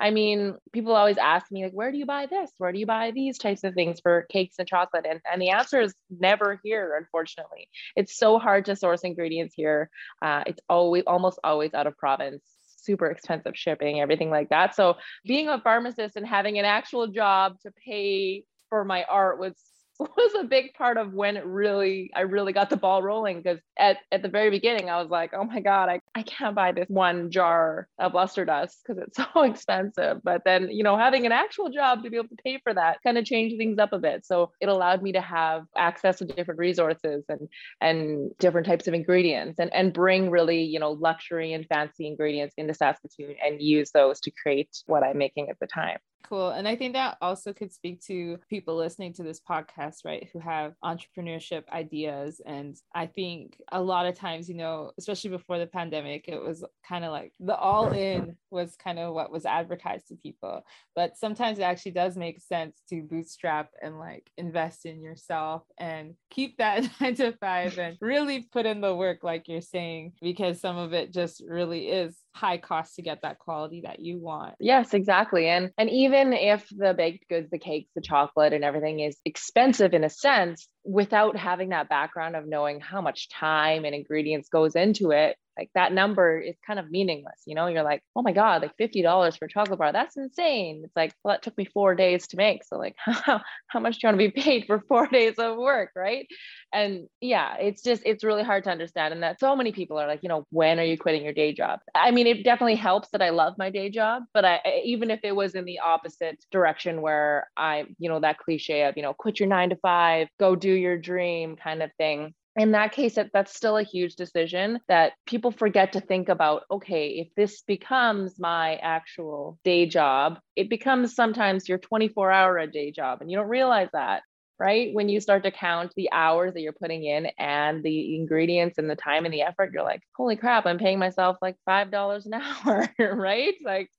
I 0.00 0.10
mean, 0.10 0.54
people 0.72 0.94
always 0.94 1.18
ask 1.18 1.50
me 1.50 1.64
like, 1.64 1.72
where 1.72 1.92
do 1.92 1.98
you 1.98 2.06
buy 2.06 2.26
this? 2.26 2.50
Where 2.58 2.72
do 2.72 2.78
you 2.78 2.86
buy 2.86 3.12
these 3.12 3.38
types 3.38 3.64
of 3.64 3.74
things 3.74 4.00
for 4.00 4.26
cakes 4.30 4.56
and 4.58 4.68
chocolate? 4.68 5.06
And, 5.08 5.20
and 5.30 5.40
the 5.40 5.50
answer 5.50 5.80
is 5.80 5.94
never 6.10 6.60
here, 6.64 6.96
unfortunately. 6.98 7.63
It's 7.96 8.16
so 8.16 8.38
hard 8.38 8.66
to 8.66 8.76
source 8.76 9.02
ingredients 9.02 9.54
here. 9.56 9.90
Uh, 10.22 10.42
it's 10.46 10.60
always, 10.68 11.04
almost 11.06 11.38
always 11.44 11.74
out 11.74 11.86
of 11.86 11.96
province 11.96 12.42
super 12.84 13.06
expensive 13.06 13.56
shipping, 13.56 14.00
everything 14.00 14.30
like 14.30 14.50
that. 14.50 14.74
So 14.74 14.96
being 15.24 15.48
a 15.48 15.60
pharmacist 15.60 16.16
and 16.16 16.26
having 16.26 16.58
an 16.58 16.64
actual 16.64 17.06
job 17.06 17.58
to 17.62 17.72
pay 17.84 18.44
for 18.68 18.84
my 18.84 19.04
art 19.04 19.38
was 19.38 19.54
was 19.98 20.34
a 20.38 20.44
big 20.44 20.74
part 20.74 20.96
of 20.96 21.12
when 21.12 21.36
it 21.36 21.44
really 21.44 22.10
I 22.14 22.22
really 22.22 22.52
got 22.52 22.70
the 22.70 22.76
ball 22.76 23.02
rolling 23.02 23.40
because 23.40 23.60
at, 23.78 23.98
at 24.10 24.22
the 24.22 24.28
very 24.28 24.50
beginning 24.50 24.90
I 24.90 25.00
was 25.00 25.10
like, 25.10 25.32
oh 25.34 25.44
my 25.44 25.60
God, 25.60 25.88
I, 25.88 26.00
I 26.14 26.22
can't 26.22 26.54
buy 26.54 26.72
this 26.72 26.88
one 26.88 27.30
jar 27.30 27.88
of 27.98 28.14
luster 28.14 28.44
dust 28.44 28.82
because 28.84 29.02
it's 29.06 29.16
so 29.34 29.42
expensive. 29.42 30.20
But 30.22 30.42
then, 30.44 30.70
you 30.70 30.82
know, 30.82 30.96
having 30.96 31.26
an 31.26 31.32
actual 31.32 31.70
job 31.70 32.02
to 32.02 32.10
be 32.10 32.16
able 32.16 32.28
to 32.28 32.42
pay 32.42 32.58
for 32.62 32.74
that 32.74 32.98
kind 33.04 33.18
of 33.18 33.24
changed 33.24 33.56
things 33.56 33.78
up 33.78 33.92
a 33.92 33.98
bit. 33.98 34.26
So 34.26 34.50
it 34.60 34.68
allowed 34.68 35.02
me 35.02 35.12
to 35.12 35.20
have 35.20 35.64
access 35.76 36.18
to 36.18 36.24
different 36.24 36.58
resources 36.58 37.24
and 37.28 37.48
and 37.80 38.30
different 38.38 38.66
types 38.66 38.88
of 38.88 38.94
ingredients 38.94 39.58
and, 39.58 39.72
and 39.72 39.92
bring 39.92 40.30
really, 40.30 40.62
you 40.62 40.80
know, 40.80 40.92
luxury 40.92 41.52
and 41.52 41.66
fancy 41.66 42.06
ingredients 42.06 42.54
into 42.56 42.74
Saskatoon 42.74 43.36
and 43.44 43.62
use 43.62 43.90
those 43.92 44.20
to 44.20 44.30
create 44.30 44.70
what 44.86 45.02
I'm 45.02 45.18
making 45.18 45.50
at 45.50 45.58
the 45.60 45.66
time. 45.66 45.98
Cool. 46.28 46.50
And 46.50 46.66
I 46.66 46.74
think 46.74 46.94
that 46.94 47.18
also 47.20 47.52
could 47.52 47.70
speak 47.70 48.00
to 48.06 48.38
people 48.48 48.76
listening 48.76 49.12
to 49.14 49.22
this 49.22 49.40
podcast, 49.40 50.06
right, 50.06 50.26
who 50.32 50.38
have 50.38 50.72
entrepreneurship 50.82 51.68
ideas. 51.68 52.40
And 52.46 52.76
I 52.94 53.06
think 53.06 53.60
a 53.70 53.82
lot 53.82 54.06
of 54.06 54.16
times, 54.16 54.48
you 54.48 54.54
know, 54.54 54.92
especially 54.98 55.30
before 55.30 55.58
the 55.58 55.66
pandemic, 55.66 56.24
it 56.26 56.42
was 56.42 56.64
kind 56.88 57.04
of 57.04 57.12
like 57.12 57.32
the 57.40 57.54
all 57.54 57.92
in 57.92 58.36
was 58.50 58.74
kind 58.76 58.98
of 58.98 59.12
what 59.12 59.30
was 59.30 59.44
advertised 59.44 60.08
to 60.08 60.16
people. 60.16 60.64
But 60.96 61.18
sometimes 61.18 61.58
it 61.58 61.62
actually 61.62 61.92
does 61.92 62.16
make 62.16 62.40
sense 62.40 62.80
to 62.88 63.02
bootstrap 63.02 63.68
and 63.82 63.98
like 63.98 64.30
invest 64.38 64.86
in 64.86 65.02
yourself 65.02 65.62
and 65.76 66.14
keep 66.30 66.56
that 66.56 66.88
nine 67.02 67.16
to 67.16 67.32
five 67.32 67.76
and 67.76 67.98
really 68.00 68.48
put 68.50 68.64
in 68.64 68.80
the 68.80 68.96
work, 68.96 69.22
like 69.22 69.46
you're 69.46 69.60
saying, 69.60 70.14
because 70.22 70.58
some 70.58 70.78
of 70.78 70.94
it 70.94 71.12
just 71.12 71.42
really 71.46 71.88
is 71.88 72.16
high 72.34 72.58
cost 72.58 72.96
to 72.96 73.02
get 73.02 73.22
that 73.22 73.38
quality 73.38 73.82
that 73.84 74.00
you 74.00 74.18
want. 74.18 74.54
Yes, 74.58 74.92
exactly. 74.92 75.48
And 75.48 75.70
and 75.78 75.88
even 75.88 76.32
if 76.32 76.68
the 76.68 76.92
baked 76.92 77.28
goods, 77.28 77.48
the 77.50 77.58
cakes, 77.58 77.90
the 77.94 78.00
chocolate 78.00 78.52
and 78.52 78.64
everything 78.64 79.00
is 79.00 79.16
expensive 79.24 79.94
in 79.94 80.04
a 80.04 80.10
sense, 80.10 80.68
without 80.84 81.36
having 81.36 81.70
that 81.70 81.88
background 81.88 82.36
of 82.36 82.46
knowing 82.46 82.80
how 82.80 83.00
much 83.00 83.28
time 83.28 83.84
and 83.84 83.94
ingredients 83.94 84.48
goes 84.48 84.76
into 84.76 85.10
it, 85.10 85.36
like 85.58 85.70
that 85.74 85.92
number 85.92 86.38
is 86.38 86.56
kind 86.66 86.78
of 86.78 86.90
meaningless. 86.90 87.42
You 87.46 87.54
know, 87.54 87.66
you're 87.68 87.84
like, 87.84 88.02
oh 88.16 88.22
my 88.22 88.32
God, 88.32 88.62
like 88.62 88.76
$50 88.76 89.38
for 89.38 89.44
a 89.44 89.48
chocolate 89.48 89.78
bar. 89.78 89.92
That's 89.92 90.16
insane. 90.16 90.82
It's 90.84 90.96
like, 90.96 91.14
well, 91.22 91.34
that 91.34 91.42
took 91.42 91.56
me 91.56 91.64
four 91.64 91.94
days 91.94 92.26
to 92.28 92.36
make. 92.36 92.64
So 92.64 92.76
like 92.76 92.94
how, 92.98 93.40
how 93.68 93.80
much 93.80 93.94
do 93.94 94.00
you 94.02 94.08
want 94.08 94.20
to 94.20 94.30
be 94.30 94.42
paid 94.42 94.64
for 94.66 94.82
four 94.88 95.06
days 95.12 95.34
of 95.38 95.56
work? 95.56 95.90
Right. 95.94 96.26
And 96.72 97.06
yeah, 97.20 97.56
it's 97.56 97.82
just, 97.82 98.02
it's 98.04 98.24
really 98.24 98.42
hard 98.42 98.64
to 98.64 98.70
understand. 98.70 99.14
And 99.14 99.22
that 99.22 99.38
so 99.38 99.54
many 99.54 99.70
people 99.70 99.98
are 99.98 100.08
like, 100.08 100.20
you 100.22 100.28
know, 100.28 100.44
when 100.50 100.80
are 100.80 100.84
you 100.84 100.98
quitting 100.98 101.22
your 101.22 101.32
day 101.32 101.52
job? 101.52 101.80
I 101.94 102.10
mean, 102.10 102.26
it 102.26 102.42
definitely 102.42 102.74
helps 102.74 103.10
that 103.10 103.22
I 103.22 103.30
love 103.30 103.54
my 103.56 103.70
day 103.70 103.90
job, 103.90 104.24
but 104.32 104.44
I, 104.44 104.60
even 104.84 105.10
if 105.10 105.20
it 105.22 105.36
was 105.36 105.54
in 105.54 105.64
the 105.64 105.78
opposite 105.78 106.44
direction 106.50 107.00
where 107.00 107.48
I, 107.56 107.84
you 107.98 108.08
know, 108.08 108.20
that 108.20 108.38
cliche 108.38 108.84
of, 108.84 108.96
you 108.96 109.02
know, 109.02 109.14
quit 109.14 109.38
your 109.38 109.48
nine 109.48 109.70
to 109.70 109.76
five, 109.76 110.28
go 110.40 110.56
do 110.56 110.72
your 110.74 110.98
dream 110.98 111.56
kind 111.56 111.82
of 111.82 111.90
thing. 111.98 112.34
In 112.56 112.70
that 112.72 112.92
case 112.92 113.16
that, 113.16 113.30
that's 113.32 113.54
still 113.54 113.76
a 113.76 113.82
huge 113.82 114.14
decision 114.14 114.78
that 114.86 115.14
people 115.26 115.50
forget 115.50 115.92
to 115.94 116.00
think 116.00 116.28
about 116.28 116.62
okay 116.70 117.08
if 117.08 117.34
this 117.34 117.62
becomes 117.62 118.38
my 118.38 118.76
actual 118.76 119.58
day 119.64 119.86
job 119.86 120.38
it 120.54 120.70
becomes 120.70 121.16
sometimes 121.16 121.68
your 121.68 121.78
24 121.78 122.30
hour 122.30 122.58
a 122.58 122.70
day 122.70 122.92
job 122.92 123.20
and 123.20 123.28
you 123.28 123.36
don't 123.36 123.48
realize 123.48 123.88
that 123.92 124.22
right? 124.58 124.94
When 124.94 125.08
you 125.08 125.20
start 125.20 125.42
to 125.44 125.50
count 125.50 125.92
the 125.96 126.10
hours 126.12 126.54
that 126.54 126.60
you're 126.60 126.72
putting 126.72 127.04
in 127.04 127.26
and 127.38 127.82
the 127.82 128.16
ingredients 128.16 128.78
and 128.78 128.88
the 128.88 128.96
time 128.96 129.24
and 129.24 129.34
the 129.34 129.42
effort, 129.42 129.72
you're 129.72 129.82
like, 129.82 130.02
holy 130.16 130.36
crap, 130.36 130.66
I'm 130.66 130.78
paying 130.78 130.98
myself 130.98 131.36
like 131.42 131.56
$5 131.68 132.26
an 132.26 132.34
hour, 132.34 132.88
right? 132.98 133.54
Like 133.64 133.90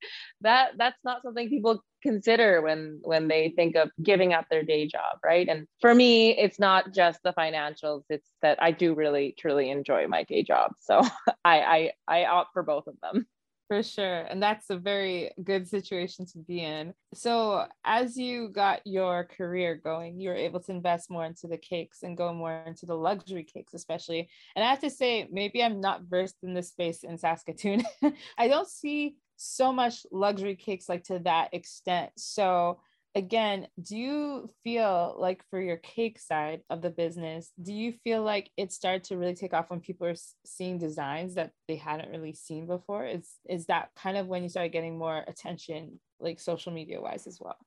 that 0.41 0.71
that's 0.77 0.99
not 1.03 1.21
something 1.23 1.49
people 1.49 1.83
consider 2.01 2.61
when 2.61 2.99
when 3.03 3.27
they 3.27 3.51
think 3.55 3.75
of 3.75 3.89
giving 4.01 4.31
up 4.33 4.45
their 4.49 4.63
day 4.63 4.87
job, 4.87 5.17
right? 5.23 5.47
And 5.49 5.67
for 5.81 5.93
me, 5.93 6.37
it's 6.37 6.59
not 6.59 6.93
just 6.93 7.19
the 7.23 7.33
financials, 7.33 8.03
it's 8.09 8.29
that 8.41 8.61
I 8.61 8.71
do 8.71 8.93
really 8.93 9.33
truly 9.39 9.71
enjoy 9.71 10.07
my 10.07 10.23
day 10.23 10.43
job. 10.43 10.73
So 10.79 11.01
I 11.45 11.61
I 11.61 11.91
I 12.07 12.25
opt 12.25 12.53
for 12.53 12.63
both 12.63 12.87
of 12.87 12.95
them. 13.01 13.25
For 13.67 13.81
sure. 13.81 14.21
And 14.21 14.41
that's 14.43 14.69
a 14.69 14.77
very 14.77 15.31
good 15.43 15.67
situation 15.67 16.27
to 16.27 16.37
be 16.37 16.63
in. 16.63 16.93
So, 17.15 17.65
as 17.83 18.15
you 18.15 18.49
got 18.49 18.85
your 18.85 19.23
career 19.23 19.73
going, 19.73 20.19
you 20.19 20.29
were 20.29 20.35
able 20.35 20.59
to 20.61 20.71
invest 20.71 21.09
more 21.09 21.25
into 21.25 21.47
the 21.47 21.57
cakes 21.57 22.03
and 22.03 22.15
go 22.15 22.31
more 22.31 22.63
into 22.67 22.85
the 22.85 22.95
luxury 22.95 23.43
cakes, 23.43 23.73
especially. 23.73 24.29
And 24.55 24.63
I 24.63 24.69
have 24.69 24.81
to 24.81 24.91
say, 24.91 25.27
maybe 25.31 25.63
I'm 25.63 25.81
not 25.81 26.03
versed 26.03 26.37
in 26.43 26.53
this 26.53 26.69
space 26.69 27.03
in 27.03 27.17
Saskatoon. 27.17 27.83
I 28.37 28.47
don't 28.47 28.67
see 28.67 29.15
so 29.35 29.73
much 29.73 30.05
luxury 30.11 30.55
cakes 30.55 30.87
like 30.87 31.03
to 31.05 31.19
that 31.19 31.51
extent. 31.51 32.11
So, 32.17 32.79
again, 33.15 33.67
do 33.81 33.97
you 33.97 34.49
feel 34.63 35.15
like 35.17 35.41
for 35.49 35.59
your 35.59 35.77
cake 35.77 36.19
side 36.19 36.61
of 36.69 36.81
the 36.81 36.89
business, 36.89 37.51
do 37.61 37.73
you 37.73 37.93
feel 38.03 38.21
like 38.21 38.51
it 38.57 38.73
started 38.73 39.05
to 39.05 39.17
really 39.17 39.33
take 39.33 39.53
off 39.53 39.69
when 39.69 39.79
people 39.79 40.05
are 40.05 40.15
seeing 40.45 40.77
designs 40.77 41.35
that 41.35 41.51
they 41.67 41.77
hadn't 41.77 42.11
really 42.11 42.33
seen 42.33 42.67
before? 42.67 43.05
Is 43.05 43.27
is 43.49 43.67
that 43.67 43.89
kind 43.95 44.17
of 44.17 44.27
when 44.27 44.43
you 44.43 44.49
started 44.49 44.73
getting 44.73 44.97
more 44.97 45.23
attention, 45.27 45.99
like 46.19 46.39
social 46.39 46.73
media 46.73 47.01
wise 47.01 47.25
as 47.25 47.39
well? 47.39 47.57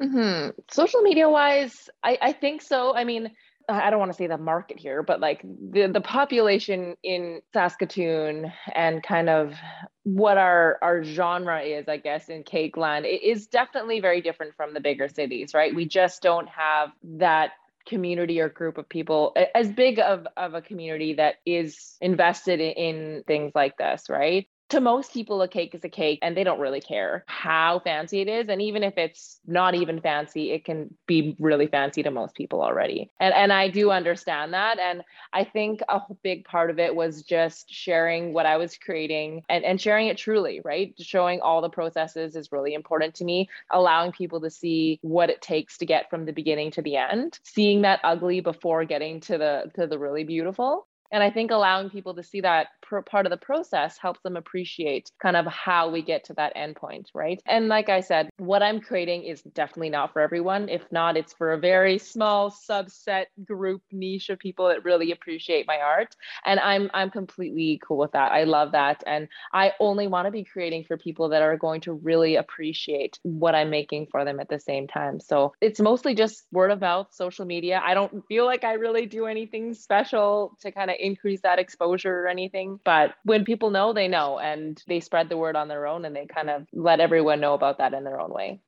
Mm-hmm. 0.00 0.50
Social 0.70 1.02
media 1.02 1.28
wise, 1.28 1.74
I, 2.02 2.18
I 2.20 2.32
think 2.32 2.62
so. 2.62 2.94
I 2.94 3.04
mean, 3.04 3.30
I 3.68 3.90
don't 3.90 3.98
want 3.98 4.12
to 4.12 4.16
say 4.16 4.26
the 4.26 4.38
market 4.38 4.78
here, 4.78 5.02
but 5.02 5.20
like 5.20 5.42
the, 5.42 5.86
the 5.86 6.00
population 6.00 6.96
in 7.02 7.40
Saskatoon 7.52 8.52
and 8.74 9.02
kind 9.02 9.28
of 9.28 9.54
what 10.02 10.36
our, 10.38 10.78
our 10.82 11.02
genre 11.02 11.60
is, 11.62 11.88
I 11.88 11.96
guess, 11.96 12.28
in 12.28 12.42
cake 12.42 12.76
land, 12.76 13.06
it 13.06 13.22
is 13.22 13.46
definitely 13.46 14.00
very 14.00 14.20
different 14.20 14.54
from 14.56 14.74
the 14.74 14.80
bigger 14.80 15.08
cities, 15.08 15.54
right? 15.54 15.74
We 15.74 15.86
just 15.86 16.22
don't 16.22 16.48
have 16.48 16.90
that 17.18 17.52
community 17.86 18.40
or 18.40 18.48
group 18.48 18.78
of 18.78 18.88
people 18.88 19.36
as 19.54 19.70
big 19.70 19.98
of, 19.98 20.26
of 20.36 20.54
a 20.54 20.62
community 20.62 21.14
that 21.14 21.36
is 21.46 21.96
invested 22.00 22.60
in, 22.60 22.72
in 22.72 23.24
things 23.26 23.52
like 23.54 23.76
this, 23.76 24.04
right? 24.08 24.46
To 24.70 24.80
most 24.80 25.12
people, 25.12 25.42
a 25.42 25.48
cake 25.48 25.74
is 25.74 25.84
a 25.84 25.88
cake 25.88 26.18
and 26.22 26.36
they 26.36 26.44
don't 26.44 26.58
really 26.58 26.80
care 26.80 27.24
how 27.26 27.80
fancy 27.84 28.20
it 28.20 28.28
is. 28.28 28.48
And 28.48 28.62
even 28.62 28.82
if 28.82 28.96
it's 28.96 29.38
not 29.46 29.74
even 29.74 30.00
fancy, 30.00 30.52
it 30.52 30.64
can 30.64 30.94
be 31.06 31.36
really 31.38 31.66
fancy 31.66 32.02
to 32.02 32.10
most 32.10 32.34
people 32.34 32.62
already. 32.62 33.10
And, 33.20 33.34
and 33.34 33.52
I 33.52 33.68
do 33.68 33.90
understand 33.90 34.54
that. 34.54 34.78
And 34.78 35.02
I 35.32 35.44
think 35.44 35.80
a 35.88 36.00
big 36.22 36.44
part 36.44 36.70
of 36.70 36.78
it 36.78 36.94
was 36.94 37.22
just 37.22 37.70
sharing 37.70 38.32
what 38.32 38.46
I 38.46 38.56
was 38.56 38.78
creating 38.78 39.42
and, 39.48 39.64
and 39.64 39.80
sharing 39.80 40.08
it 40.08 40.16
truly, 40.16 40.60
right? 40.64 40.94
Showing 40.98 41.40
all 41.40 41.60
the 41.60 41.68
processes 41.68 42.34
is 42.34 42.50
really 42.50 42.74
important 42.74 43.14
to 43.16 43.24
me, 43.24 43.50
allowing 43.70 44.12
people 44.12 44.40
to 44.40 44.50
see 44.50 44.98
what 45.02 45.30
it 45.30 45.42
takes 45.42 45.78
to 45.78 45.86
get 45.86 46.08
from 46.08 46.24
the 46.24 46.32
beginning 46.32 46.70
to 46.72 46.82
the 46.82 46.96
end, 46.96 47.38
seeing 47.42 47.82
that 47.82 48.00
ugly 48.02 48.40
before 48.40 48.84
getting 48.84 49.20
to 49.20 49.36
the 49.38 49.70
to 49.74 49.86
the 49.86 49.98
really 49.98 50.24
beautiful 50.24 50.86
and 51.14 51.22
I 51.22 51.30
think 51.30 51.52
allowing 51.52 51.90
people 51.90 52.14
to 52.14 52.24
see 52.24 52.40
that 52.40 52.68
part 53.06 53.26
of 53.26 53.30
the 53.30 53.36
process 53.36 53.98
helps 53.98 54.20
them 54.22 54.36
appreciate 54.36 55.10
kind 55.22 55.36
of 55.36 55.46
how 55.46 55.90
we 55.90 56.02
get 56.02 56.24
to 56.24 56.34
that 56.34 56.54
endpoint, 56.56 57.06
right? 57.14 57.40
And 57.46 57.68
like 57.68 57.88
I 57.88 58.00
said, 58.00 58.30
what 58.38 58.62
I'm 58.62 58.80
creating 58.80 59.24
is 59.24 59.42
definitely 59.42 59.90
not 59.90 60.12
for 60.12 60.20
everyone. 60.20 60.68
If 60.68 60.82
not, 60.90 61.16
it's 61.16 61.32
for 61.32 61.52
a 61.52 61.58
very 61.58 61.98
small 61.98 62.50
subset 62.50 63.26
group 63.44 63.82
niche 63.92 64.30
of 64.30 64.38
people 64.38 64.68
that 64.68 64.84
really 64.84 65.12
appreciate 65.12 65.66
my 65.66 65.78
art. 65.78 66.14
And 66.44 66.60
I'm 66.60 66.90
I'm 66.94 67.10
completely 67.10 67.80
cool 67.86 67.98
with 67.98 68.12
that. 68.12 68.32
I 68.32 68.44
love 68.44 68.72
that. 68.72 69.02
And 69.06 69.28
I 69.52 69.72
only 69.80 70.06
want 70.06 70.26
to 70.26 70.30
be 70.30 70.44
creating 70.44 70.84
for 70.84 70.96
people 70.96 71.30
that 71.30 71.42
are 71.42 71.56
going 71.56 71.80
to 71.82 71.92
really 71.92 72.36
appreciate 72.36 73.18
what 73.22 73.54
I'm 73.54 73.70
making 73.70 74.08
for 74.10 74.24
them 74.24 74.40
at 74.40 74.48
the 74.48 74.60
same 74.60 74.86
time. 74.86 75.20
So 75.20 75.52
it's 75.60 75.80
mostly 75.80 76.14
just 76.14 76.44
word 76.52 76.70
of 76.70 76.80
mouth, 76.80 77.08
social 77.12 77.44
media. 77.44 77.80
I 77.84 77.94
don't 77.94 78.26
feel 78.26 78.44
like 78.44 78.64
I 78.64 78.74
really 78.74 79.06
do 79.06 79.26
anything 79.26 79.74
special 79.74 80.56
to 80.60 80.72
kind 80.72 80.90
of 80.90 80.96
increase 80.98 81.40
that 81.42 81.58
exposure 81.58 82.24
or 82.24 82.28
anything. 82.28 82.73
But 82.84 83.14
when 83.24 83.44
people 83.44 83.70
know, 83.70 83.92
they 83.92 84.08
know 84.08 84.38
and 84.38 84.82
they 84.86 85.00
spread 85.00 85.28
the 85.28 85.36
word 85.36 85.56
on 85.56 85.68
their 85.68 85.86
own 85.86 86.04
and 86.04 86.14
they 86.14 86.26
kind 86.26 86.50
of 86.50 86.66
let 86.72 87.00
everyone 87.00 87.40
know 87.40 87.54
about 87.54 87.78
that 87.78 87.94
in 87.94 88.04
their 88.04 88.20
own 88.20 88.32
way. 88.32 88.60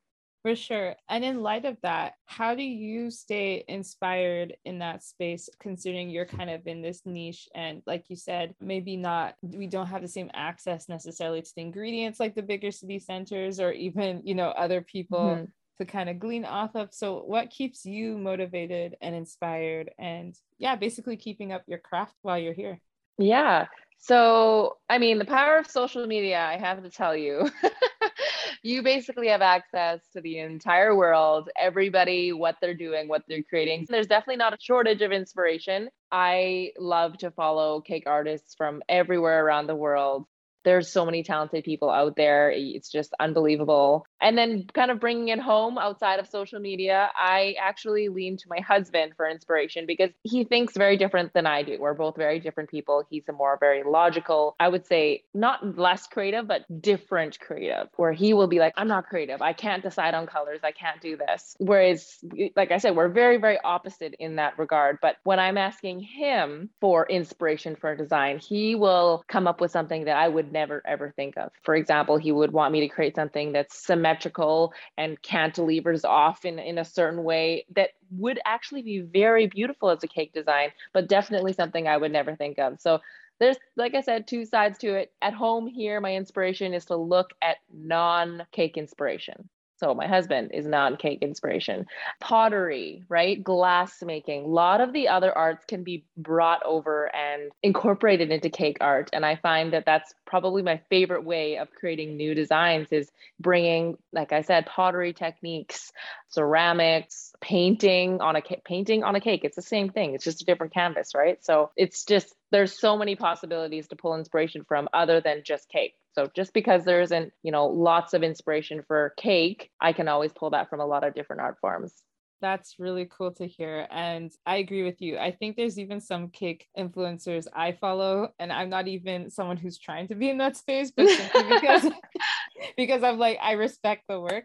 For 0.47 0.55
sure. 0.55 0.95
And 1.09 1.25
in 1.25 1.43
light 1.43 1.65
of 1.65 1.77
that, 1.83 2.15
how 2.25 2.55
do 2.55 2.63
you 2.63 3.11
stay 3.11 3.65
inspired 3.67 4.57
in 4.65 4.79
that 4.79 5.03
space, 5.03 5.49
considering 5.59 6.09
you're 6.09 6.25
kind 6.25 6.51
of 6.51 6.69
in 6.69 6.83
this 6.83 7.03
niche? 7.05 7.49
And 7.53 7.83
like 7.85 8.09
you 8.09 8.15
said, 8.15 8.55
maybe 8.61 8.97
not, 8.97 9.35
we 9.43 9.67
don't 9.67 9.89
have 9.89 10.03
the 10.03 10.09
same 10.09 10.31
access 10.35 10.89
necessarily 10.89 11.43
to 11.43 11.53
the 11.57 11.63
ingredients 11.63 12.21
like 12.21 12.37
the 12.37 12.45
bigger 12.45 12.71
city 12.71 13.01
centers 13.01 13.59
or 13.59 13.73
even, 13.73 14.23
you 14.25 14.37
know, 14.37 14.51
other 14.51 14.83
people. 14.83 15.19
Mm-hmm 15.19 15.45
to 15.79 15.85
kind 15.85 16.09
of 16.09 16.19
glean 16.19 16.45
off 16.45 16.75
of. 16.75 16.89
So, 16.93 17.23
what 17.23 17.51
keeps 17.51 17.85
you 17.85 18.17
motivated 18.17 18.97
and 19.01 19.15
inspired? 19.15 19.91
And 19.99 20.35
yeah, 20.59 20.77
basically 20.77 21.17
keeping 21.17 21.53
up 21.53 21.65
your 21.67 21.79
craft 21.79 22.15
while 22.23 22.39
you're 22.39 22.55
here. 22.55 22.81
Yeah. 23.19 23.67
So, 23.99 24.77
I 24.89 24.99
mean, 24.99 25.19
the 25.19 25.25
power 25.25 25.59
of 25.59 25.67
social 25.67 26.07
media, 26.07 26.41
I 26.41 26.59
have 26.59 26.83
to 26.83 26.91
tell 26.91 27.17
you, 27.17 27.51
you 28.63 28.83
basically 28.83 29.29
have 29.29 29.43
access 29.43 30.01
to 30.13 30.21
the 30.21 30.39
entire 30.39 30.95
world, 30.95 31.49
everybody, 31.59 32.33
what 32.33 32.57
they're 32.61 32.75
doing, 32.75 33.09
what 33.09 33.23
they're 33.29 33.43
creating. 33.43 33.87
There's 33.89 34.07
definitely 34.07 34.37
not 34.37 34.53
a 34.53 34.59
shortage 34.61 35.03
of 35.03 35.13
inspiration. 35.13 35.89
I 36.13 36.73
love 36.79 37.19
to 37.19 37.31
follow 37.31 37.81
cake 37.81 38.05
artists 38.07 38.55
from 38.55 38.83
everywhere 38.89 39.45
around 39.45 39.67
the 39.67 39.77
world 39.77 40.27
there's 40.67 40.91
so 40.91 41.07
many 41.07 41.23
talented 41.23 41.63
people 41.63 41.89
out 41.89 42.17
there. 42.17 42.51
It's 42.51 42.91
just 42.91 43.15
unbelievable. 43.21 44.05
And 44.21 44.39
then, 44.39 44.67
kind 44.73 44.91
of 44.91 44.99
bringing 44.99 45.29
it 45.29 45.39
home 45.39 45.77
outside 45.77 46.19
of 46.21 46.27
social 46.27 46.59
media, 46.59 47.11
I 47.15 47.55
actually 47.61 48.09
lean 48.09 48.37
to 48.39 48.45
my 48.49 48.61
husband 48.61 49.13
for 49.17 49.29
inspiration 49.29 49.85
because 49.87 50.11
he 50.23 50.45
thinks 50.45 50.75
very 50.75 50.97
different 50.97 51.35
than 51.35 51.47
I 51.47 51.63
do. 51.63 51.77
We're 51.79 51.95
both 51.95 52.17
very 52.17 52.41
different 52.41 52.71
people. 52.71 53.05
He's 53.11 53.25
a 53.29 53.33
more 53.33 53.59
very 53.61 53.83
logical, 53.85 54.57
I 54.59 54.69
would 54.69 54.87
say, 54.87 55.25
not 55.35 55.77
less 55.79 56.07
creative, 56.07 56.49
but 56.49 56.65
different 56.81 57.39
creative, 57.41 57.89
where 57.97 58.13
he 58.13 58.33
will 58.33 58.47
be 58.47 58.59
like, 58.59 58.73
I'm 58.77 58.89
not 58.89 59.07
creative. 59.07 59.43
I 59.43 59.53
can't 59.53 59.83
decide 59.83 60.15
on 60.15 60.27
colors. 60.27 60.61
I 60.65 60.73
can't 60.73 61.01
do 61.01 61.17
this. 61.19 61.55
Whereas, 61.59 62.19
like 62.57 62.71
I 62.73 62.79
said, 62.79 62.97
we're 62.97 63.09
very, 63.09 63.37
very 63.37 63.59
opposite 63.63 64.15
in 64.19 64.37
that 64.37 64.59
regard. 64.59 64.99
But 65.03 65.17
when 65.25 65.39
I'm 65.39 65.59
asking 65.59 66.01
him 66.01 66.71
for 66.81 67.07
inspiration 67.07 67.77
for 67.77 67.91
a 67.91 67.97
design, 67.97 68.39
he 68.39 68.75
will 68.75 69.25
come 69.29 69.47
up 69.47 69.61
with 69.61 69.71
something 69.71 70.07
that 70.07 70.17
I 70.17 70.29
would 70.29 70.53
never, 70.53 70.83
ever 70.87 71.13
think 71.17 71.37
of. 71.37 71.51
For 71.63 71.75
example, 71.75 72.17
he 72.17 72.33
would 72.33 72.53
want 72.53 72.73
me 72.73 72.81
to 72.81 72.89
create 72.89 73.15
something 73.15 73.53
that's 73.53 73.77
cement 73.77 74.06
symmetrical 74.07 74.73
and 74.97 75.21
cantilevers 75.23 76.05
off 76.05 76.45
in, 76.45 76.59
in 76.59 76.79
a 76.79 76.85
certain 76.85 77.25
way 77.25 77.65
that 77.75 77.91
would 78.11 78.39
actually 78.45 78.83
be 78.83 79.01
very 79.01 79.47
beautiful 79.47 79.91
as 79.91 80.03
a 80.03 80.09
cake 80.09 80.33
design, 80.33 80.69
but 80.93 81.09
definitely 81.09 81.53
something 81.53 81.89
I 81.89 81.97
would 81.97 82.13
never 82.13 82.37
think 82.37 82.59
of. 82.59 82.81
So 82.81 83.01
there's 83.39 83.57
like 83.77 83.95
I 83.95 84.01
said, 84.01 84.27
two 84.27 84.45
sides 84.45 84.79
to 84.79 84.95
it. 84.95 85.13
At 85.21 85.35
home 85.35 85.67
here, 85.67 86.01
my 86.01 86.15
inspiration 86.15 86.73
is 86.73 86.87
to 86.87 86.97
look 86.97 87.31
at 87.43 87.57
non-cake 87.73 88.77
inspiration. 88.77 89.49
So 89.79 89.95
my 89.95 90.07
husband 90.07 90.53
is 90.55 90.67
non-cake 90.67 91.19
inspiration. 91.21 91.87
Pottery, 92.21 93.05
right? 93.09 93.43
Glass 93.43 94.03
making. 94.03 94.45
A 94.45 94.49
lot 94.49 94.81
of 94.81 94.93
the 94.93 95.09
other 95.09 95.37
arts 95.37 95.65
can 95.67 95.85
be 95.85 96.05
brought 96.17 96.63
over 96.65 97.15
and 97.15 97.53
incorporated 97.63 98.31
into 98.31 98.49
cake 98.49 98.79
art. 98.81 99.11
And 99.13 99.25
I 99.25 99.37
find 99.37 99.73
that 99.73 99.85
that's 99.85 100.15
probably 100.27 100.63
my 100.63 100.81
favorite 100.89 101.25
way 101.25 101.59
of 101.59 101.71
creating 101.73 102.17
new 102.17 102.35
designs 102.35 102.89
is 102.91 103.11
bringing, 103.39 103.99
like 104.13 104.33
I 104.33 104.43
said, 104.43 104.67
pottery 104.67 105.13
techniques, 105.13 105.93
ceramics, 106.29 107.35
painting 107.41 108.21
on 108.21 108.37
a 108.37 108.43
painting 108.65 109.05
on 109.05 109.15
a 109.15 109.21
cake. 109.21 109.43
It's 109.45 109.57
the 109.57 109.63
same 109.63 109.91
thing. 109.91 110.15
It's 110.15 110.25
just 110.25 110.43
a 110.43 110.47
different 110.47 110.73
canvas, 110.73 111.15
right? 111.15 111.45
So 111.45 111.71
it's 111.77 112.05
just 112.05 112.35
there's 112.51 112.79
so 112.79 112.97
many 112.97 113.17
possibilities 113.17 113.89
to 113.89 113.97
pull 113.97 114.17
inspiration 114.17 114.65
from 114.65 114.89
other 114.93 115.21
than 115.21 115.43
just 115.45 115.69
cake. 115.69 115.95
So 116.17 116.31
just 116.35 116.55
because 116.55 116.85
there 116.85 117.03
isn't, 117.03 117.33
you 117.43 117.53
know, 117.53 117.67
lots 117.67 118.15
of 118.15 118.23
inspiration 118.23 118.83
for 118.89 119.13
cake, 119.19 119.71
I 119.81 119.93
can 119.93 120.09
always 120.09 120.33
pull 120.33 120.51
that 120.51 120.71
from 120.71 120.81
a 120.81 120.87
lot 120.87 121.05
of 121.05 121.15
different 121.15 121.43
art 121.43 121.59
forms. 121.61 121.93
That's 122.41 122.77
really 122.79 123.07
cool 123.11 123.33
to 123.33 123.47
hear. 123.47 123.87
And 123.91 124.33
I 124.47 124.57
agree 124.57 124.83
with 124.83 125.03
you. 125.03 125.19
I 125.19 125.31
think 125.31 125.57
there's 125.57 125.79
even 125.79 126.01
some 126.01 126.31
cake 126.31 126.69
influencers 126.77 127.47
I 127.55 127.73
follow, 127.73 128.29
and 128.39 128.51
I'm 128.51 128.71
not 128.71 128.89
even 128.89 129.31
someone 129.31 129.59
who's 129.59 129.79
trying 129.79 130.09
to 130.09 130.15
be 130.15 130.31
in 130.31 130.39
that 130.39 130.57
space, 130.57 130.91
but 130.91 131.07
because 131.51 131.91
because 132.77 133.03
I'm 133.03 133.19
like, 133.19 133.39
I 133.43 133.53
respect 133.53 134.05
the 134.09 134.21
work 134.21 134.45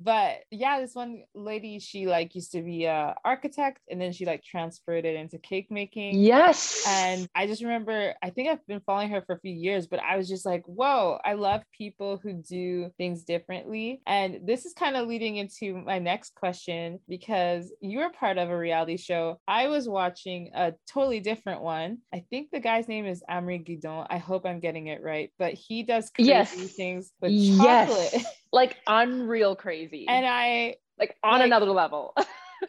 but 0.00 0.38
yeah 0.50 0.80
this 0.80 0.94
one 0.94 1.22
lady 1.34 1.78
she 1.78 2.06
like 2.06 2.34
used 2.34 2.52
to 2.52 2.62
be 2.62 2.84
a 2.84 3.14
architect 3.24 3.80
and 3.90 4.00
then 4.00 4.12
she 4.12 4.26
like 4.26 4.42
transferred 4.42 5.04
it 5.04 5.16
into 5.16 5.38
cake 5.38 5.68
making. 5.70 6.18
Yes. 6.18 6.84
And 6.86 7.28
i 7.34 7.46
just 7.46 7.62
remember 7.62 8.14
i 8.22 8.30
think 8.30 8.48
i've 8.48 8.66
been 8.66 8.80
following 8.80 9.10
her 9.10 9.22
for 9.22 9.34
a 9.34 9.40
few 9.40 9.52
years 9.52 9.86
but 9.86 10.00
i 10.00 10.16
was 10.16 10.28
just 10.28 10.44
like 10.44 10.62
whoa 10.66 11.18
i 11.24 11.34
love 11.34 11.62
people 11.76 12.18
who 12.22 12.32
do 12.32 12.90
things 12.98 13.24
differently. 13.24 14.02
And 14.06 14.40
this 14.46 14.64
is 14.64 14.72
kind 14.72 14.96
of 14.96 15.06
leading 15.06 15.36
into 15.36 15.76
my 15.76 15.98
next 15.98 16.34
question 16.34 17.00
because 17.08 17.72
you 17.80 17.98
were 17.98 18.10
part 18.10 18.38
of 18.38 18.50
a 18.50 18.56
reality 18.56 18.96
show. 18.96 19.40
I 19.46 19.68
was 19.68 19.88
watching 19.88 20.50
a 20.54 20.74
totally 20.88 21.20
different 21.20 21.62
one. 21.62 21.98
I 22.12 22.24
think 22.30 22.50
the 22.50 22.60
guy's 22.60 22.88
name 22.88 23.06
is 23.06 23.22
Amaury 23.30 23.66
Guichon. 23.66 24.06
I 24.10 24.18
hope 24.18 24.46
i'm 24.46 24.60
getting 24.60 24.86
it 24.88 25.02
right 25.02 25.30
but 25.38 25.54
he 25.54 25.82
does 25.82 26.10
crazy 26.10 26.30
yes. 26.30 26.54
things 26.72 27.12
with 27.20 27.32
chocolate. 27.58 28.10
Yes. 28.12 28.24
like 28.52 28.76
unreal 28.86 29.54
crazy. 29.56 29.85
And 30.08 30.26
I 30.26 30.76
like 30.98 31.16
on 31.22 31.40
like, 31.40 31.46
another 31.46 31.66
level. 31.66 32.14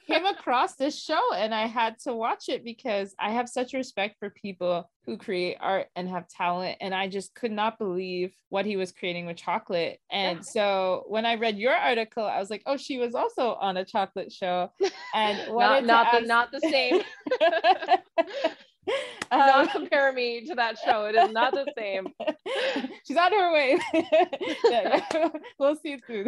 came 0.08 0.26
across 0.26 0.76
this 0.76 1.02
show 1.02 1.34
and 1.34 1.54
I 1.54 1.68
had 1.68 2.00
to 2.00 2.14
watch 2.14 2.50
it 2.50 2.64
because 2.64 3.16
I 3.20 3.32
have 3.32 3.50
such 3.50 3.74
respect 3.74 4.18
for 4.20 4.30
people 4.30 4.90
who 5.06 5.18
create 5.18 5.58
art 5.60 5.88
and 5.96 6.10
have 6.10 6.28
talent. 6.28 6.78
And 6.82 6.94
I 6.94 7.08
just 7.08 7.34
could 7.34 7.52
not 7.52 7.80
believe 7.80 8.34
what 8.50 8.66
he 8.66 8.76
was 8.76 8.92
creating 8.92 9.26
with 9.26 9.38
chocolate. 9.38 10.00
And 10.12 10.46
so 10.46 11.06
when 11.08 11.26
I 11.26 11.36
read 11.36 11.58
your 11.58 11.74
article, 11.74 12.26
I 12.26 12.40
was 12.40 12.50
like, 12.50 12.64
oh, 12.66 12.78
she 12.78 12.98
was 12.98 13.16
also 13.16 13.54
on 13.56 13.78
a 13.78 13.86
chocolate 13.86 14.32
show. 14.32 14.72
And 15.14 15.38
not, 15.54 15.86
not, 15.86 16.08
ask- 16.08 16.22
the, 16.22 16.28
not 16.28 16.52
the 16.52 16.60
same. 16.60 17.02
um, 19.32 19.40
not 19.40 19.72
compare 19.72 20.12
me 20.14 20.46
to 20.48 20.56
that 20.56 20.78
show. 20.84 21.06
It 21.06 21.16
is 21.16 21.32
not 21.32 21.54
the 21.54 21.72
same. 21.78 22.08
She's 23.08 23.18
on 23.18 23.32
her 23.32 23.54
way. 23.54 23.80
yeah, 23.94 25.02
yeah. 25.14 25.30
we'll 25.60 25.76
see 25.76 25.98
through. 25.98 26.28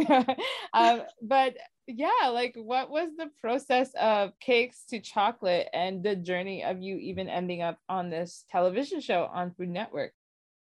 um, 0.74 1.02
but 1.22 1.56
yeah, 1.88 2.30
like 2.32 2.56
what 2.56 2.90
was 2.90 3.10
the 3.18 3.30
process 3.42 3.92
of 4.00 4.32
cakes 4.40 4.84
to 4.90 5.00
chocolate 5.00 5.68
and 5.74 6.04
the 6.04 6.16
journey 6.16 6.64
of 6.64 6.82
you 6.82 6.98
even 6.98 7.30
ending 7.30 7.62
up 7.62 7.80
on 7.88 8.10
this 8.10 8.46
television 8.52 9.00
show 9.00 9.30
on 9.32 9.54
Food 9.56 9.70
Network? 9.70 10.14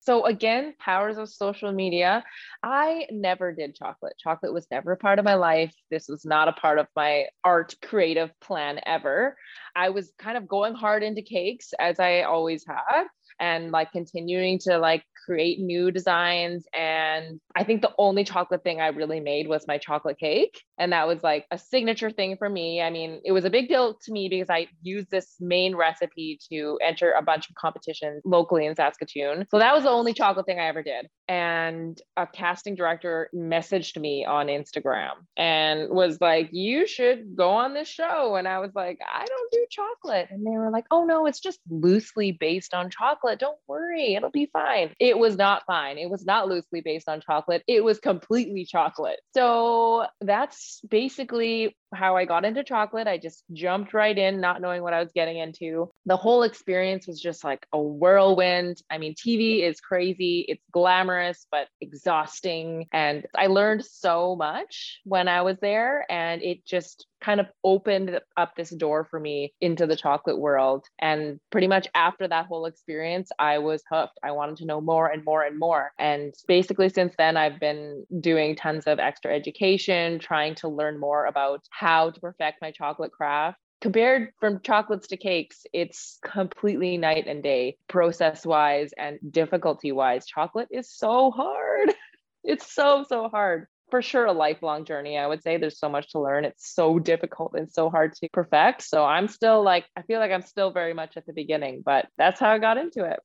So 0.05 0.25
again, 0.25 0.73
powers 0.79 1.17
of 1.17 1.29
social 1.29 1.71
media. 1.71 2.23
I 2.61 3.07
never 3.09 3.53
did 3.53 3.75
chocolate. 3.75 4.13
Chocolate 4.21 4.53
was 4.53 4.67
never 4.69 4.91
a 4.91 4.97
part 4.97 5.17
of 5.17 5.25
my 5.25 5.35
life. 5.35 5.73
This 5.89 6.07
was 6.09 6.25
not 6.25 6.49
a 6.49 6.53
part 6.53 6.77
of 6.77 6.87
my 6.95 7.27
art 7.43 7.75
creative 7.81 8.31
plan 8.41 8.81
ever. 8.85 9.37
I 9.75 9.89
was 9.89 10.11
kind 10.19 10.37
of 10.37 10.47
going 10.47 10.73
hard 10.73 11.03
into 11.03 11.21
cakes 11.21 11.73
as 11.79 12.01
I 12.01 12.23
always 12.23 12.65
had 12.67 13.05
and 13.39 13.71
like 13.71 13.91
continuing 13.93 14.59
to 14.59 14.77
like 14.77 15.03
create 15.25 15.59
new 15.59 15.91
designs. 15.91 16.65
And 16.73 17.39
I 17.55 17.63
think 17.63 17.81
the 17.81 17.93
only 17.97 18.23
chocolate 18.23 18.63
thing 18.63 18.81
I 18.81 18.87
really 18.87 19.19
made 19.19 19.47
was 19.47 19.67
my 19.67 19.77
chocolate 19.77 20.19
cake. 20.19 20.61
And 20.77 20.91
that 20.91 21.07
was 21.07 21.23
like 21.23 21.45
a 21.51 21.57
signature 21.57 22.09
thing 22.09 22.37
for 22.37 22.49
me. 22.49 22.81
I 22.81 22.89
mean, 22.89 23.21
it 23.23 23.31
was 23.31 23.45
a 23.45 23.49
big 23.49 23.67
deal 23.67 23.97
to 24.03 24.11
me 24.11 24.27
because 24.29 24.49
I 24.49 24.67
used 24.81 25.09
this 25.11 25.35
main 25.39 25.75
recipe 25.75 26.39
to 26.51 26.79
enter 26.83 27.11
a 27.11 27.21
bunch 27.21 27.49
of 27.49 27.55
competitions 27.55 28.21
locally 28.25 28.65
in 28.65 28.75
Saskatoon. 28.75 29.45
So 29.51 29.59
that 29.59 29.73
was 29.73 29.83
the 29.83 29.89
only 29.89 30.13
chocolate 30.13 30.45
thing 30.45 30.59
I 30.59 30.67
ever 30.67 30.83
did. 30.83 31.07
And 31.27 31.99
a 32.17 32.27
casting 32.27 32.75
director 32.75 33.29
messaged 33.33 33.99
me 33.99 34.25
on 34.25 34.47
Instagram 34.47 35.11
and 35.37 35.89
was 35.89 36.19
like, 36.19 36.49
You 36.51 36.87
should 36.87 37.35
go 37.35 37.51
on 37.51 37.73
this 37.73 37.87
show. 37.87 38.35
And 38.35 38.47
I 38.47 38.59
was 38.59 38.71
like, 38.75 38.99
I 39.01 39.25
don't 39.25 39.51
do 39.51 39.65
chocolate. 39.69 40.27
And 40.31 40.45
they 40.45 40.57
were 40.57 40.69
like, 40.69 40.85
Oh, 40.91 41.05
no, 41.05 41.25
it's 41.25 41.39
just 41.39 41.59
loosely 41.69 42.31
based 42.31 42.73
on 42.73 42.89
chocolate. 42.89 43.39
Don't 43.39 43.57
worry, 43.67 44.15
it'll 44.15 44.31
be 44.31 44.49
fine. 44.51 44.91
It 44.99 45.12
was 45.17 45.37
not 45.37 45.63
fine. 45.65 45.97
It 45.97 46.09
was 46.09 46.25
not 46.25 46.47
loosely 46.47 46.81
based 46.81 47.09
on 47.09 47.21
chocolate. 47.21 47.63
It 47.67 47.83
was 47.83 47.99
completely 47.99 48.65
chocolate. 48.65 49.19
So 49.33 50.05
that's 50.21 50.81
basically 50.87 51.75
how 51.93 52.15
I 52.15 52.25
got 52.25 52.45
into 52.45 52.63
chocolate. 52.63 53.07
I 53.07 53.17
just 53.17 53.43
jumped 53.53 53.93
right 53.93 54.17
in, 54.17 54.41
not 54.41 54.61
knowing 54.61 54.83
what 54.83 54.93
I 54.93 54.99
was 54.99 55.11
getting 55.13 55.37
into. 55.37 55.89
The 56.05 56.17
whole 56.17 56.43
experience 56.43 57.07
was 57.07 57.19
just 57.19 57.43
like 57.43 57.65
a 57.73 57.79
whirlwind. 57.79 58.81
I 58.89 58.97
mean, 58.97 59.15
TV 59.15 59.63
is 59.63 59.79
crazy, 59.79 60.45
it's 60.47 60.63
glamorous, 60.71 61.47
but 61.51 61.67
exhausting. 61.81 62.87
And 62.91 63.25
I 63.35 63.47
learned 63.47 63.85
so 63.85 64.35
much 64.35 64.99
when 65.03 65.27
I 65.27 65.41
was 65.41 65.57
there, 65.61 66.05
and 66.09 66.41
it 66.41 66.65
just 66.65 67.07
kind 67.23 67.39
of 67.39 67.47
opened 67.63 68.19
up 68.35 68.55
this 68.55 68.69
door 68.69 69.07
for 69.09 69.19
me 69.19 69.53
into 69.61 69.87
the 69.87 69.95
chocolate 69.95 70.37
world. 70.37 70.85
And 70.99 71.39
pretty 71.51 71.67
much 71.67 71.87
after 71.95 72.27
that 72.27 72.47
whole 72.47 72.65
experience, 72.65 73.31
I 73.39 73.59
was 73.59 73.81
hooked. 73.89 74.19
I 74.23 74.31
wanted 74.31 74.57
to 74.57 74.65
know 74.65 74.81
more 74.81 75.07
and 75.07 75.23
more 75.23 75.43
and 75.43 75.57
more. 75.57 75.91
And 75.97 76.33
basically, 76.47 76.89
since 76.89 77.13
then, 77.17 77.37
I've 77.37 77.59
been 77.59 78.05
doing 78.19 78.55
tons 78.55 78.85
of 78.85 78.99
extra 78.99 79.33
education, 79.33 80.19
trying 80.19 80.55
to 80.55 80.67
learn 80.67 80.99
more 80.99 81.25
about 81.25 81.61
how 81.83 82.09
to 82.09 82.19
perfect 82.19 82.61
my 82.61 82.71
chocolate 82.71 83.11
craft 83.11 83.59
compared 83.83 84.31
from 84.39 84.61
chocolates 84.61 85.07
to 85.07 85.17
cakes, 85.17 85.65
it's 85.73 86.17
completely 86.23 86.95
night 86.95 87.27
and 87.27 87.43
day, 87.43 87.75
process 87.89 88.45
wise 88.45 88.93
and 88.97 89.19
difficulty 89.29 89.91
wise. 89.91 90.25
Chocolate 90.25 90.69
is 90.71 90.89
so 90.89 91.29
hard. 91.31 91.93
It's 92.45 92.73
so, 92.73 93.05
so 93.07 93.29
hard 93.29 93.67
for 93.89 94.01
sure 94.01 94.25
a 94.25 94.33
lifelong 94.33 94.83
journey. 94.83 95.17
I 95.17 95.25
would 95.25 95.41
say 95.41 95.55
there's 95.55 95.79
so 95.79 95.87
much 95.87 96.11
to 96.11 96.19
learn. 96.19 96.43
It's 96.43 96.75
so 96.75 96.99
difficult 96.99 97.53
and 97.55 97.71
so 97.71 97.89
hard 97.89 98.13
to 98.15 98.27
perfect. 98.33 98.81
So 98.81 99.05
I'm 99.05 99.29
still 99.29 99.63
like, 99.63 99.85
I 99.95 100.01
feel 100.01 100.19
like 100.19 100.31
I'm 100.31 100.41
still 100.41 100.71
very 100.71 100.93
much 100.93 101.15
at 101.15 101.25
the 101.25 101.31
beginning, 101.31 101.83
but 101.85 102.07
that's 102.17 102.41
how 102.41 102.49
I 102.49 102.59
got 102.59 102.77
into 102.77 103.05
it. 103.05 103.21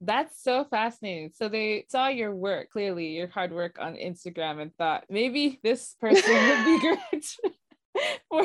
That's 0.00 0.42
so 0.42 0.64
fascinating. 0.64 1.30
So 1.36 1.48
they 1.48 1.86
saw 1.88 2.08
your 2.08 2.34
work, 2.34 2.70
clearly 2.70 3.10
your 3.16 3.28
hard 3.28 3.52
work 3.52 3.76
on 3.78 3.94
Instagram, 3.94 4.60
and 4.60 4.74
thought 4.74 5.04
maybe 5.08 5.60
this 5.62 5.94
person 6.00 6.34
would 6.34 6.64
be 6.64 6.80
great 7.12 7.36
for 8.28 8.44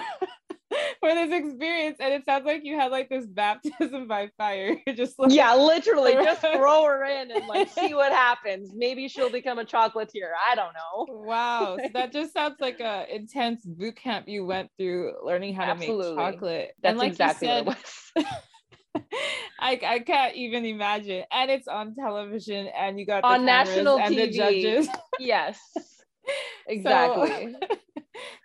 for 0.99 1.13
this 1.13 1.31
experience. 1.31 1.97
And 1.99 2.13
it 2.13 2.25
sounds 2.25 2.45
like 2.45 2.63
you 2.63 2.75
had 2.75 2.91
like 2.91 3.09
this 3.09 3.25
baptism 3.25 4.07
by 4.07 4.29
fire. 4.37 4.77
Just 4.95 5.19
like, 5.19 5.31
yeah, 5.31 5.55
literally 5.55 6.13
just 6.13 6.41
throw 6.53 6.85
her 6.85 7.03
in 7.03 7.31
and 7.31 7.47
like 7.47 7.69
see 7.69 7.93
what 7.93 8.11
happens. 8.11 8.71
Maybe 8.73 9.07
she'll 9.07 9.31
become 9.31 9.59
a 9.59 9.65
chocolatier. 9.65 10.31
I 10.49 10.55
don't 10.55 10.73
know. 10.73 11.05
Wow. 11.25 11.77
So 11.77 11.89
that 11.93 12.11
just 12.11 12.33
sounds 12.33 12.55
like 12.59 12.79
a 12.79 13.05
intense 13.13 13.65
boot 13.65 13.95
camp 13.95 14.27
you 14.27 14.45
went 14.45 14.69
through 14.77 15.13
learning 15.23 15.55
how 15.55 15.63
Absolutely. 15.63 16.03
to 16.03 16.15
make 16.15 16.33
chocolate. 16.33 16.71
That's 16.81 16.91
and 16.91 16.99
like 16.99 17.11
exactly 17.11 17.47
said, 17.47 17.65
what 17.65 17.77
it 18.15 18.25
was. 18.95 19.03
I, 19.59 19.79
I 19.85 19.99
can't 19.99 20.35
even 20.35 20.65
imagine. 20.65 21.23
And 21.31 21.49
it's 21.49 21.67
on 21.67 21.95
television 21.95 22.67
and 22.67 22.99
you 22.99 23.05
got 23.05 23.23
on 23.23 23.45
national 23.45 23.97
and 23.99 24.13
TV. 24.13 24.17
the 24.17 24.31
judges. 24.31 24.87
yes. 25.19 25.59
Exactly. 26.67 27.55
So, 27.59 27.77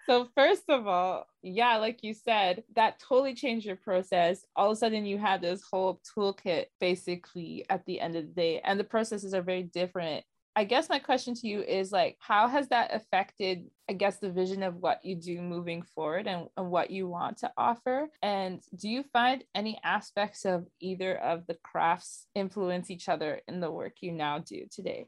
so 0.06 0.28
first 0.36 0.64
of 0.68 0.86
all, 0.86 1.26
yeah, 1.42 1.76
like 1.76 2.02
you 2.02 2.14
said, 2.14 2.64
that 2.74 2.98
totally 2.98 3.34
changed 3.34 3.66
your 3.66 3.76
process. 3.76 4.44
All 4.56 4.70
of 4.70 4.72
a 4.72 4.76
sudden 4.76 5.06
you 5.06 5.18
had 5.18 5.42
this 5.42 5.62
whole 5.62 6.00
toolkit 6.16 6.66
basically 6.80 7.64
at 7.70 7.84
the 7.86 8.00
end 8.00 8.16
of 8.16 8.26
the 8.26 8.32
day. 8.32 8.60
And 8.64 8.78
the 8.78 8.84
processes 8.84 9.34
are 9.34 9.42
very 9.42 9.62
different. 9.62 10.24
I 10.56 10.64
guess 10.64 10.88
my 10.88 10.98
question 10.98 11.34
to 11.34 11.46
you 11.46 11.62
is 11.62 11.92
like, 11.92 12.16
how 12.18 12.48
has 12.48 12.66
that 12.70 12.92
affected, 12.92 13.70
I 13.88 13.92
guess, 13.92 14.16
the 14.16 14.32
vision 14.32 14.64
of 14.64 14.74
what 14.74 15.04
you 15.04 15.14
do 15.14 15.40
moving 15.40 15.82
forward 15.82 16.26
and, 16.26 16.48
and 16.56 16.68
what 16.68 16.90
you 16.90 17.06
want 17.06 17.38
to 17.38 17.52
offer? 17.56 18.08
And 18.22 18.60
do 18.74 18.88
you 18.88 19.04
find 19.12 19.44
any 19.54 19.78
aspects 19.84 20.44
of 20.44 20.66
either 20.80 21.16
of 21.16 21.46
the 21.46 21.56
crafts 21.62 22.26
influence 22.34 22.90
each 22.90 23.08
other 23.08 23.40
in 23.46 23.60
the 23.60 23.70
work 23.70 23.98
you 24.00 24.10
now 24.10 24.40
do 24.40 24.66
today? 24.68 25.06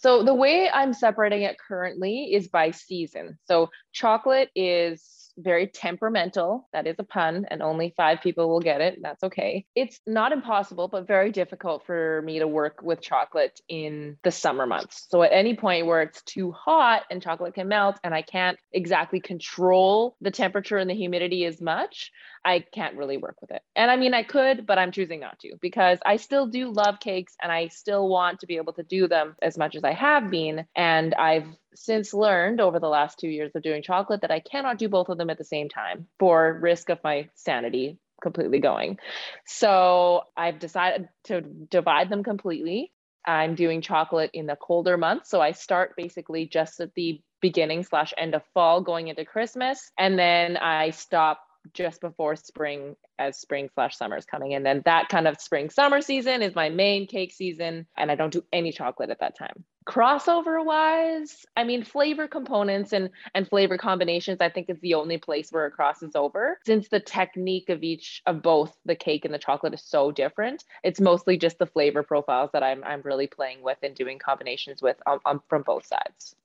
So 0.00 0.22
the 0.22 0.34
way 0.34 0.70
I'm 0.70 0.94
separating 0.94 1.42
it 1.42 1.58
currently 1.58 2.32
is 2.32 2.48
by 2.48 2.70
season. 2.70 3.38
So 3.44 3.68
chocolate 3.92 4.50
is 4.54 5.19
very 5.42 5.66
temperamental. 5.66 6.68
That 6.72 6.86
is 6.86 6.96
a 6.98 7.04
pun, 7.04 7.46
and 7.50 7.62
only 7.62 7.94
five 7.96 8.20
people 8.22 8.48
will 8.48 8.60
get 8.60 8.80
it. 8.80 8.98
That's 9.02 9.22
okay. 9.24 9.64
It's 9.74 10.00
not 10.06 10.32
impossible, 10.32 10.88
but 10.88 11.06
very 11.06 11.32
difficult 11.32 11.86
for 11.86 12.22
me 12.24 12.38
to 12.38 12.48
work 12.48 12.82
with 12.82 13.00
chocolate 13.00 13.60
in 13.68 14.16
the 14.22 14.30
summer 14.30 14.66
months. 14.66 15.06
So, 15.10 15.22
at 15.22 15.32
any 15.32 15.56
point 15.56 15.86
where 15.86 16.02
it's 16.02 16.22
too 16.22 16.52
hot 16.52 17.02
and 17.10 17.22
chocolate 17.22 17.54
can 17.54 17.68
melt, 17.68 17.98
and 18.04 18.14
I 18.14 18.22
can't 18.22 18.58
exactly 18.72 19.20
control 19.20 20.16
the 20.20 20.30
temperature 20.30 20.76
and 20.76 20.88
the 20.88 20.94
humidity 20.94 21.44
as 21.44 21.60
much, 21.60 22.10
I 22.44 22.60
can't 22.60 22.96
really 22.96 23.16
work 23.16 23.36
with 23.40 23.50
it. 23.50 23.62
And 23.76 23.90
I 23.90 23.96
mean, 23.96 24.14
I 24.14 24.22
could, 24.22 24.66
but 24.66 24.78
I'm 24.78 24.92
choosing 24.92 25.20
not 25.20 25.38
to 25.40 25.56
because 25.60 25.98
I 26.04 26.16
still 26.16 26.46
do 26.46 26.70
love 26.70 27.00
cakes 27.00 27.36
and 27.42 27.52
I 27.52 27.68
still 27.68 28.08
want 28.08 28.40
to 28.40 28.46
be 28.46 28.56
able 28.56 28.72
to 28.74 28.82
do 28.82 29.08
them 29.08 29.36
as 29.42 29.58
much 29.58 29.76
as 29.76 29.84
I 29.84 29.92
have 29.92 30.30
been. 30.30 30.66
And 30.74 31.14
I've 31.14 31.46
since 31.74 32.12
learned 32.12 32.60
over 32.60 32.78
the 32.78 32.88
last 32.88 33.18
two 33.18 33.28
years 33.28 33.52
of 33.54 33.62
doing 33.62 33.82
chocolate 33.82 34.22
that 34.22 34.30
I 34.30 34.40
cannot 34.40 34.78
do 34.78 34.88
both 34.88 35.08
of 35.08 35.18
them 35.18 35.30
at 35.30 35.38
the 35.38 35.44
same 35.44 35.68
time 35.68 36.06
for 36.18 36.58
risk 36.60 36.88
of 36.90 36.98
my 37.04 37.28
sanity 37.34 37.98
completely 38.20 38.60
going. 38.60 38.98
So 39.46 40.22
I've 40.36 40.58
decided 40.58 41.08
to 41.24 41.40
divide 41.40 42.10
them 42.10 42.22
completely. 42.22 42.92
I'm 43.26 43.54
doing 43.54 43.82
chocolate 43.82 44.30
in 44.32 44.46
the 44.46 44.56
colder 44.56 44.96
months. 44.96 45.30
So 45.30 45.40
I 45.40 45.52
start 45.52 45.94
basically 45.96 46.46
just 46.46 46.80
at 46.80 46.94
the 46.94 47.20
beginning 47.40 47.84
slash 47.84 48.12
end 48.16 48.34
of 48.34 48.42
fall 48.54 48.80
going 48.82 49.08
into 49.08 49.24
Christmas. 49.24 49.90
And 49.98 50.18
then 50.18 50.56
I 50.56 50.90
stop 50.90 51.40
just 51.74 52.00
before 52.00 52.36
spring 52.36 52.96
as 53.18 53.38
spring 53.38 53.68
slash 53.74 53.96
summer 53.96 54.16
is 54.16 54.24
coming 54.24 54.52
in. 54.52 54.62
Then 54.62 54.82
that 54.86 55.08
kind 55.08 55.28
of 55.28 55.40
spring 55.40 55.68
summer 55.68 56.00
season 56.00 56.42
is 56.42 56.54
my 56.54 56.70
main 56.70 57.06
cake 57.06 57.32
season. 57.32 57.86
And 57.96 58.10
I 58.10 58.14
don't 58.14 58.32
do 58.32 58.44
any 58.52 58.72
chocolate 58.72 59.10
at 59.10 59.20
that 59.20 59.38
time. 59.38 59.64
Crossover 59.86 60.64
wise, 60.64 61.46
I 61.56 61.64
mean 61.64 61.82
flavor 61.84 62.28
components 62.28 62.92
and 62.92 63.10
and 63.34 63.48
flavor 63.48 63.78
combinations, 63.78 64.38
I 64.40 64.50
think 64.50 64.68
is 64.68 64.78
the 64.80 64.94
only 64.94 65.16
place 65.16 65.50
where 65.50 65.66
it 65.66 65.72
crosses 65.72 66.14
over. 66.14 66.60
Since 66.66 66.88
the 66.88 67.00
technique 67.00 67.70
of 67.70 67.82
each 67.82 68.22
of 68.26 68.42
both 68.42 68.76
the 68.84 68.94
cake 68.94 69.24
and 69.24 69.32
the 69.32 69.38
chocolate 69.38 69.72
is 69.72 69.82
so 69.82 70.12
different, 70.12 70.64
it's 70.84 71.00
mostly 71.00 71.38
just 71.38 71.58
the 71.58 71.66
flavor 71.66 72.02
profiles 72.02 72.50
that 72.52 72.62
I'm 72.62 72.84
I'm 72.84 73.00
really 73.02 73.26
playing 73.26 73.62
with 73.62 73.78
and 73.82 73.94
doing 73.94 74.18
combinations 74.18 74.82
with 74.82 74.96
um, 75.06 75.20
um, 75.24 75.42
from 75.48 75.62
both 75.62 75.86
sides. 75.86 76.36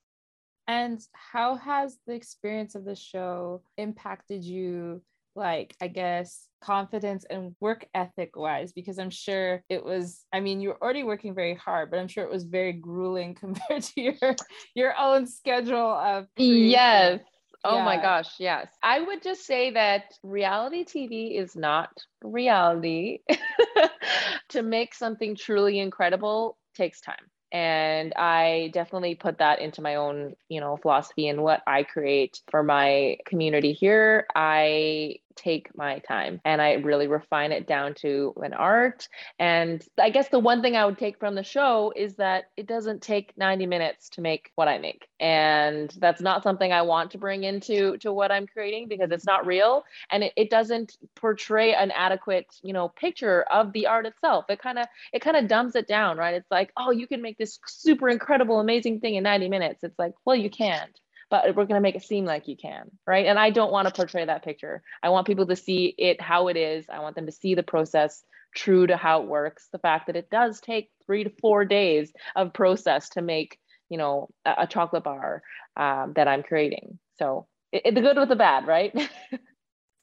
And 0.67 1.05
how 1.13 1.55
has 1.55 1.97
the 2.07 2.13
experience 2.13 2.73
of 2.73 2.85
the 2.85 2.95
show 2.95 3.61
impacted 3.77 4.43
you, 4.43 5.01
like, 5.35 5.75
I 5.81 5.87
guess, 5.87 6.47
confidence 6.61 7.25
and 7.29 7.55
work 7.59 7.85
ethic 7.93 8.35
wise? 8.35 8.71
Because 8.71 8.97
I'm 8.99 9.09
sure 9.09 9.63
it 9.69 9.83
was, 9.83 10.25
I 10.33 10.39
mean, 10.39 10.61
you're 10.61 10.77
already 10.81 11.03
working 11.03 11.35
very 11.35 11.55
hard, 11.55 11.91
but 11.91 11.99
I'm 11.99 12.07
sure 12.07 12.23
it 12.23 12.31
was 12.31 12.43
very 12.43 12.73
grueling 12.73 13.35
compared 13.39 13.83
to 13.83 14.01
your 14.01 14.35
your 14.73 14.93
own 14.99 15.27
schedule 15.27 15.77
of 15.77 16.27
creation. 16.35 16.69
Yes. 16.71 17.19
Oh 17.63 17.77
yeah. 17.77 17.85
my 17.85 17.99
gosh, 17.99 18.29
yes. 18.39 18.67
I 18.83 19.01
would 19.01 19.23
just 19.23 19.45
say 19.45 19.71
that 19.71 20.13
reality 20.21 20.85
TV 20.85 21.35
is 21.39 21.55
not 21.55 21.89
reality. 22.21 23.19
to 24.49 24.61
make 24.61 24.93
something 24.93 25.35
truly 25.35 25.79
incredible 25.79 26.57
takes 26.75 27.01
time 27.01 27.29
and 27.51 28.13
i 28.15 28.69
definitely 28.73 29.15
put 29.15 29.37
that 29.37 29.59
into 29.59 29.81
my 29.81 29.95
own 29.95 30.33
you 30.49 30.59
know 30.59 30.77
philosophy 30.77 31.27
and 31.27 31.41
what 31.41 31.61
i 31.67 31.83
create 31.83 32.41
for 32.49 32.63
my 32.63 33.17
community 33.25 33.73
here 33.73 34.25
i 34.35 35.15
take 35.35 35.75
my 35.75 35.99
time 35.99 36.41
and 36.45 36.61
I 36.61 36.73
really 36.73 37.07
refine 37.07 37.51
it 37.51 37.67
down 37.67 37.93
to 37.95 38.33
an 38.43 38.53
art. 38.53 39.07
And 39.39 39.83
I 39.99 40.09
guess 40.09 40.29
the 40.29 40.39
one 40.39 40.61
thing 40.61 40.75
I 40.75 40.85
would 40.85 40.97
take 40.97 41.19
from 41.19 41.35
the 41.35 41.43
show 41.43 41.93
is 41.95 42.15
that 42.15 42.45
it 42.57 42.67
doesn't 42.67 43.01
take 43.01 43.37
90 43.37 43.65
minutes 43.65 44.09
to 44.09 44.21
make 44.21 44.51
what 44.55 44.67
I 44.67 44.77
make. 44.77 45.07
And 45.19 45.93
that's 45.99 46.21
not 46.21 46.43
something 46.43 46.71
I 46.71 46.81
want 46.81 47.11
to 47.11 47.17
bring 47.17 47.43
into 47.43 47.97
to 47.97 48.11
what 48.11 48.31
I'm 48.31 48.47
creating 48.47 48.87
because 48.87 49.11
it's 49.11 49.25
not 49.25 49.45
real 49.45 49.83
and 50.11 50.23
it, 50.23 50.33
it 50.35 50.49
doesn't 50.49 50.97
portray 51.15 51.73
an 51.73 51.91
adequate, 51.91 52.47
you 52.63 52.73
know, 52.73 52.89
picture 52.89 53.43
of 53.43 53.73
the 53.73 53.87
art 53.87 54.05
itself. 54.05 54.45
It 54.49 54.59
kind 54.59 54.79
of 54.79 54.87
it 55.13 55.19
kind 55.19 55.37
of 55.37 55.47
dumbs 55.47 55.75
it 55.75 55.87
down, 55.87 56.17
right? 56.17 56.35
It's 56.35 56.51
like, 56.51 56.71
oh, 56.77 56.91
you 56.91 57.07
can 57.07 57.21
make 57.21 57.37
this 57.37 57.59
super 57.67 58.09
incredible, 58.09 58.59
amazing 58.59 58.99
thing 58.99 59.15
in 59.15 59.23
90 59.23 59.49
minutes. 59.49 59.83
It's 59.83 59.97
like, 59.99 60.13
well, 60.25 60.35
you 60.35 60.49
can't 60.49 60.99
but 61.29 61.47
we're 61.55 61.65
going 61.65 61.75
to 61.75 61.81
make 61.81 61.95
it 61.95 62.03
seem 62.03 62.25
like 62.25 62.47
you 62.47 62.55
can 62.55 62.89
right? 63.07 63.25
And 63.25 63.39
i 63.39 63.49
don't 63.49 63.71
want 63.71 63.87
to 63.87 63.93
portray 63.93 64.25
that 64.25 64.43
picture. 64.43 64.81
I 65.01 65.09
want 65.09 65.27
people 65.27 65.47
to 65.47 65.55
see 65.55 65.93
it 65.97 66.21
how 66.21 66.47
it 66.47 66.57
is. 66.57 66.85
I 66.89 66.99
want 66.99 67.15
them 67.15 67.25
to 67.25 67.31
see 67.31 67.55
the 67.55 67.63
process 67.63 68.23
true 68.55 68.87
to 68.87 68.97
how 68.97 69.21
it 69.21 69.27
works. 69.27 69.67
The 69.71 69.79
fact 69.79 70.07
that 70.07 70.15
it 70.15 70.29
does 70.29 70.61
take 70.61 70.89
three 71.05 71.23
to 71.23 71.31
four 71.41 71.65
days 71.65 72.11
of 72.35 72.53
process 72.53 73.09
to 73.09 73.21
make 73.21 73.59
you 73.89 73.97
know 73.97 74.29
a, 74.45 74.53
a 74.59 74.67
chocolate 74.67 75.03
bar 75.03 75.43
um, 75.77 76.13
that 76.15 76.27
i'm 76.27 76.43
creating. 76.43 76.99
So 77.17 77.47
it, 77.71 77.83
it, 77.85 77.95
the 77.95 78.01
good 78.01 78.17
with 78.17 78.29
the 78.29 78.35
bad 78.35 78.67
right 78.67 78.93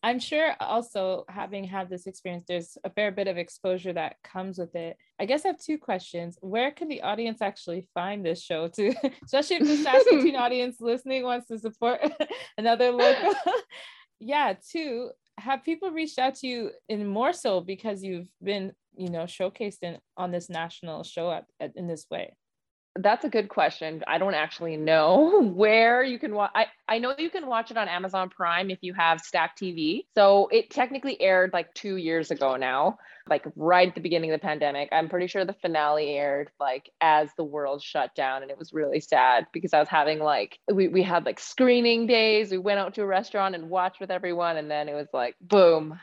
I'm 0.04 0.18
sure 0.18 0.56
also 0.58 1.24
having 1.28 1.62
had 1.62 1.88
this 1.88 2.06
experience, 2.06 2.44
there's 2.48 2.76
a 2.82 2.90
fair 2.90 3.12
bit 3.12 3.28
of 3.28 3.38
exposure 3.38 3.92
that 3.92 4.16
comes 4.24 4.58
with 4.58 4.74
it. 4.74 4.96
I 5.20 5.26
guess 5.26 5.44
I 5.44 5.48
have 5.48 5.60
two 5.60 5.78
questions. 5.78 6.36
Where 6.40 6.72
can 6.72 6.88
the 6.88 7.02
audience 7.02 7.40
actually 7.40 7.86
find 7.94 8.26
this 8.26 8.42
show 8.42 8.66
to, 8.68 8.92
especially 9.24 9.56
if 9.56 9.66
the 9.66 9.76
Saskatoon 9.82 10.34
audience 10.34 10.76
listening 10.80 11.22
wants 11.22 11.46
to 11.48 11.58
support 11.58 12.00
another 12.58 12.90
local? 12.90 13.32
yeah, 14.18 14.54
two, 14.70 15.10
have 15.38 15.62
people 15.62 15.92
reached 15.92 16.18
out 16.18 16.34
to 16.36 16.48
you 16.48 16.70
in 16.88 17.06
more 17.06 17.32
so 17.32 17.60
because 17.60 18.02
you've 18.02 18.28
been, 18.42 18.72
you 18.96 19.08
know, 19.08 19.24
showcased 19.24 19.82
in 19.82 19.98
on 20.16 20.32
this 20.32 20.50
national 20.50 21.04
show 21.04 21.30
at, 21.30 21.44
at 21.60 21.76
in 21.76 21.86
this 21.86 22.06
way? 22.10 22.34
That's 22.94 23.24
a 23.24 23.30
good 23.30 23.48
question. 23.48 24.02
I 24.06 24.18
don't 24.18 24.34
actually 24.34 24.76
know 24.76 25.42
where 25.54 26.02
you 26.02 26.18
can 26.18 26.34
watch. 26.34 26.50
I, 26.54 26.66
I 26.86 26.98
know 26.98 27.14
you 27.16 27.30
can 27.30 27.46
watch 27.46 27.70
it 27.70 27.78
on 27.78 27.88
Amazon 27.88 28.28
Prime 28.28 28.70
if 28.70 28.80
you 28.82 28.92
have 28.92 29.20
Stack 29.20 29.56
TV. 29.56 30.04
So 30.14 30.48
it 30.52 30.70
technically 30.70 31.20
aired 31.20 31.52
like 31.54 31.72
two 31.72 31.96
years 31.96 32.30
ago 32.30 32.56
now, 32.56 32.98
like 33.30 33.44
right 33.56 33.88
at 33.88 33.94
the 33.94 34.02
beginning 34.02 34.30
of 34.30 34.38
the 34.38 34.46
pandemic. 34.46 34.90
I'm 34.92 35.08
pretty 35.08 35.26
sure 35.26 35.44
the 35.44 35.54
finale 35.54 36.10
aired 36.10 36.50
like 36.60 36.90
as 37.00 37.30
the 37.36 37.44
world 37.44 37.82
shut 37.82 38.14
down. 38.14 38.42
And 38.42 38.50
it 38.50 38.58
was 38.58 38.74
really 38.74 39.00
sad 39.00 39.46
because 39.52 39.72
I 39.72 39.78
was 39.78 39.88
having 39.88 40.18
like, 40.18 40.58
we, 40.70 40.88
we 40.88 41.02
had 41.02 41.24
like 41.24 41.40
screening 41.40 42.06
days. 42.06 42.50
We 42.50 42.58
went 42.58 42.78
out 42.78 42.94
to 42.94 43.02
a 43.02 43.06
restaurant 43.06 43.54
and 43.54 43.70
watched 43.70 44.00
with 44.00 44.10
everyone. 44.10 44.58
And 44.58 44.70
then 44.70 44.90
it 44.90 44.94
was 44.94 45.08
like, 45.14 45.34
boom, 45.40 45.98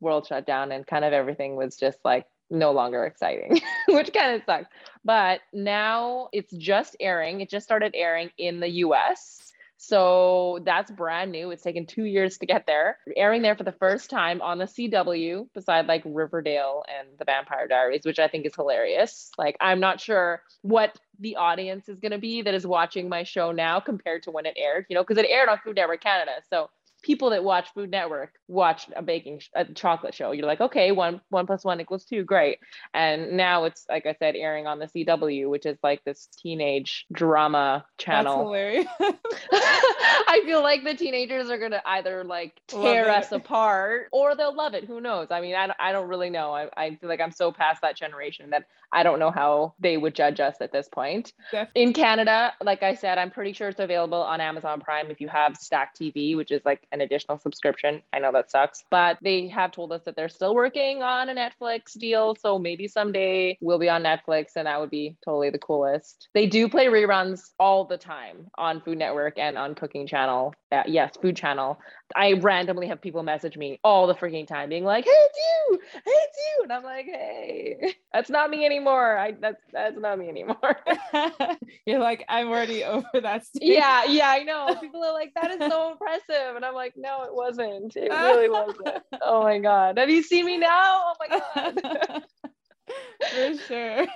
world 0.00 0.26
shut 0.26 0.46
down 0.46 0.72
and 0.72 0.86
kind 0.86 1.06
of 1.06 1.14
everything 1.14 1.56
was 1.56 1.76
just 1.76 1.98
like 2.04 2.26
no 2.50 2.72
longer 2.72 3.04
exciting, 3.04 3.60
which 3.88 4.12
kind 4.12 4.36
of 4.36 4.42
sucks. 4.44 4.68
But 5.04 5.40
now 5.52 6.28
it's 6.32 6.52
just 6.52 6.96
airing. 7.00 7.40
It 7.40 7.50
just 7.50 7.64
started 7.64 7.94
airing 7.94 8.30
in 8.38 8.60
the 8.60 8.68
US. 8.68 9.52
So 9.76 10.60
that's 10.64 10.90
brand 10.90 11.30
new. 11.30 11.50
It's 11.50 11.62
taken 11.62 11.84
two 11.84 12.04
years 12.04 12.38
to 12.38 12.46
get 12.46 12.66
there. 12.66 12.98
Airing 13.16 13.42
there 13.42 13.56
for 13.56 13.64
the 13.64 13.72
first 13.72 14.08
time 14.08 14.40
on 14.40 14.56
the 14.56 14.64
CW, 14.64 15.48
beside 15.52 15.86
like 15.86 16.02
Riverdale 16.06 16.84
and 16.88 17.08
The 17.18 17.26
Vampire 17.26 17.68
Diaries, 17.68 18.04
which 18.04 18.18
I 18.18 18.28
think 18.28 18.46
is 18.46 18.54
hilarious. 18.54 19.30
Like, 19.36 19.56
I'm 19.60 19.80
not 19.80 20.00
sure 20.00 20.42
what 20.62 20.98
the 21.18 21.36
audience 21.36 21.88
is 21.88 22.00
going 22.00 22.12
to 22.12 22.18
be 22.18 22.40
that 22.42 22.54
is 22.54 22.66
watching 22.66 23.08
my 23.10 23.24
show 23.24 23.52
now 23.52 23.78
compared 23.78 24.22
to 24.22 24.30
when 24.30 24.46
it 24.46 24.54
aired, 24.56 24.86
you 24.88 24.94
know, 24.94 25.02
because 25.02 25.18
it 25.18 25.28
aired 25.28 25.48
on 25.50 25.58
Food 25.58 25.76
Network 25.76 26.02
Canada. 26.02 26.32
So 26.48 26.70
people 27.02 27.30
that 27.30 27.44
watch 27.44 27.68
Food 27.74 27.90
Network 27.90 28.32
watch 28.48 28.86
a 28.94 29.02
baking 29.02 29.40
a 29.54 29.64
chocolate 29.64 30.14
show. 30.14 30.32
You're 30.32 30.46
like, 30.46 30.60
okay, 30.60 30.92
one 30.92 31.20
one 31.30 31.46
plus 31.46 31.64
one 31.64 31.80
equals 31.80 32.04
two, 32.04 32.24
great. 32.24 32.58
And 32.92 33.36
now 33.36 33.64
it's 33.64 33.86
like 33.88 34.06
I 34.06 34.14
said, 34.18 34.36
airing 34.36 34.66
on 34.66 34.78
the 34.78 34.86
CW, 34.86 35.48
which 35.48 35.66
is 35.66 35.78
like 35.82 36.04
this 36.04 36.28
teenage 36.38 37.06
drama 37.12 37.84
channel. 37.98 38.36
That's 38.36 38.44
hilarious. 38.44 38.86
I 39.52 40.42
feel 40.44 40.62
like 40.62 40.84
the 40.84 40.94
teenagers 40.94 41.50
are 41.50 41.58
gonna 41.58 41.82
either 41.84 42.24
like 42.24 42.60
tear 42.66 43.10
us 43.10 43.32
apart 43.32 44.08
or 44.12 44.34
they'll 44.34 44.54
love 44.54 44.74
it. 44.74 44.84
Who 44.84 45.00
knows? 45.00 45.28
I 45.30 45.40
mean, 45.40 45.54
I 45.54 45.66
don't, 45.66 45.78
I 45.80 45.92
don't 45.92 46.08
really 46.08 46.30
know. 46.30 46.52
I, 46.52 46.68
I 46.76 46.96
feel 46.96 47.08
like 47.08 47.20
I'm 47.20 47.32
so 47.32 47.52
past 47.52 47.82
that 47.82 47.96
generation 47.96 48.50
that 48.50 48.66
I 48.92 49.02
don't 49.02 49.18
know 49.18 49.30
how 49.30 49.74
they 49.80 49.96
would 49.96 50.14
judge 50.14 50.38
us 50.38 50.56
at 50.60 50.70
this 50.70 50.88
point. 50.88 51.32
Definitely. 51.50 51.82
In 51.82 51.92
Canada, 51.92 52.52
like 52.62 52.82
I 52.82 52.94
said, 52.94 53.18
I'm 53.18 53.30
pretty 53.30 53.52
sure 53.52 53.68
it's 53.68 53.80
available 53.80 54.22
on 54.22 54.40
Amazon 54.40 54.80
Prime 54.80 55.10
if 55.10 55.20
you 55.20 55.28
have 55.28 55.56
Stack 55.56 55.96
TV, 55.96 56.36
which 56.36 56.52
is 56.52 56.62
like 56.64 56.86
an 56.92 57.00
additional 57.00 57.38
subscription. 57.38 58.02
I 58.12 58.20
know 58.20 58.30
that 58.34 58.50
sucks, 58.50 58.84
but 58.90 59.18
they 59.22 59.48
have 59.48 59.72
told 59.72 59.92
us 59.92 60.02
that 60.04 60.16
they're 60.16 60.28
still 60.28 60.54
working 60.54 61.02
on 61.02 61.28
a 61.28 61.34
Netflix 61.34 61.98
deal. 61.98 62.36
So 62.36 62.58
maybe 62.58 62.86
someday 62.88 63.58
we'll 63.60 63.78
be 63.78 63.88
on 63.88 64.02
Netflix 64.02 64.56
and 64.56 64.66
that 64.66 64.80
would 64.80 64.90
be 64.90 65.16
totally 65.24 65.50
the 65.50 65.58
coolest. 65.58 66.28
They 66.34 66.46
do 66.46 66.68
play 66.68 66.86
reruns 66.86 67.40
all 67.58 67.84
the 67.84 67.98
time 67.98 68.48
on 68.58 68.80
Food 68.80 68.98
Network 68.98 69.38
and 69.38 69.56
on 69.56 69.74
Cooking 69.74 70.06
Channel. 70.06 70.54
Uh, 70.70 70.82
yes, 70.86 71.16
Food 71.20 71.36
Channel. 71.36 71.78
I 72.14 72.34
randomly 72.34 72.88
have 72.88 73.00
people 73.00 73.22
message 73.22 73.56
me 73.56 73.80
all 73.82 74.06
the 74.06 74.14
freaking 74.14 74.46
time 74.46 74.68
being 74.68 74.84
like, 74.84 75.04
hey, 75.04 75.10
it's 75.10 75.38
you, 75.38 75.78
hey, 75.92 76.00
it's 76.06 76.36
you. 76.38 76.62
And 76.64 76.72
I'm 76.72 76.84
like, 76.84 77.06
hey, 77.06 77.94
that's 78.14 78.30
not 78.30 78.48
me 78.48 78.64
anymore. 78.64 79.18
I 79.18 79.32
that's 79.32 79.60
that's 79.72 79.98
not 79.98 80.20
me 80.20 80.28
anymore. 80.28 80.78
You're 81.86 81.98
like, 81.98 82.24
I'm 82.28 82.46
already 82.46 82.84
over 82.84 83.04
that 83.20 83.44
stage. 83.44 83.62
Yeah, 83.62 84.04
yeah, 84.04 84.28
I 84.30 84.44
know. 84.44 84.76
People 84.80 85.02
are 85.02 85.12
like, 85.12 85.32
that 85.34 85.50
is 85.50 85.58
so 85.58 85.90
impressive. 85.90 86.54
And 86.54 86.64
I'm 86.64 86.74
like, 86.74 86.94
no, 86.96 87.24
it 87.24 87.34
wasn't. 87.34 87.96
It 87.96 88.10
really 88.10 88.48
wasn't. 88.48 89.02
Oh 89.26 89.42
my 89.42 89.58
God. 89.58 89.98
Have 89.98 90.10
you 90.10 90.22
seen 90.22 90.46
me 90.46 90.58
now? 90.58 90.68
Oh 90.70 91.14
my 91.18 91.40
God. 91.40 92.22
For 93.30 93.54
sure. 93.66 94.06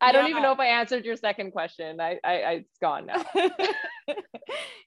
I 0.00 0.12
don't 0.12 0.30
even 0.30 0.42
know 0.42 0.52
if 0.52 0.58
I 0.58 0.66
answered 0.66 1.04
your 1.04 1.16
second 1.16 1.52
question. 1.52 2.00
I, 2.00 2.18
I, 2.24 2.32
I 2.32 2.52
it's 2.52 2.78
gone 2.80 3.06
now. 3.06 3.24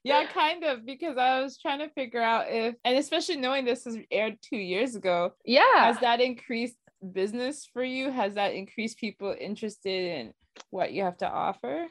yeah, 0.02 0.26
kind 0.26 0.64
of, 0.64 0.84
because 0.84 1.16
I 1.16 1.40
was 1.40 1.58
trying 1.58 1.78
to 1.78 1.88
figure 1.90 2.20
out 2.20 2.46
if, 2.48 2.74
and 2.84 2.98
especially 2.98 3.36
knowing 3.36 3.64
this 3.64 3.84
was 3.84 3.96
aired 4.10 4.38
two 4.42 4.56
years 4.56 4.96
ago. 4.96 5.32
Yeah. 5.44 5.62
Has 5.76 6.00
that 6.00 6.20
increased 6.20 6.76
business 7.12 7.68
for 7.72 7.82
you? 7.82 8.10
Has 8.10 8.34
that 8.34 8.54
increased 8.54 8.98
people 8.98 9.34
interested 9.38 10.18
in 10.18 10.32
what 10.70 10.92
you 10.92 11.02
have 11.02 11.16
to 11.18 11.28
offer? 11.28 11.86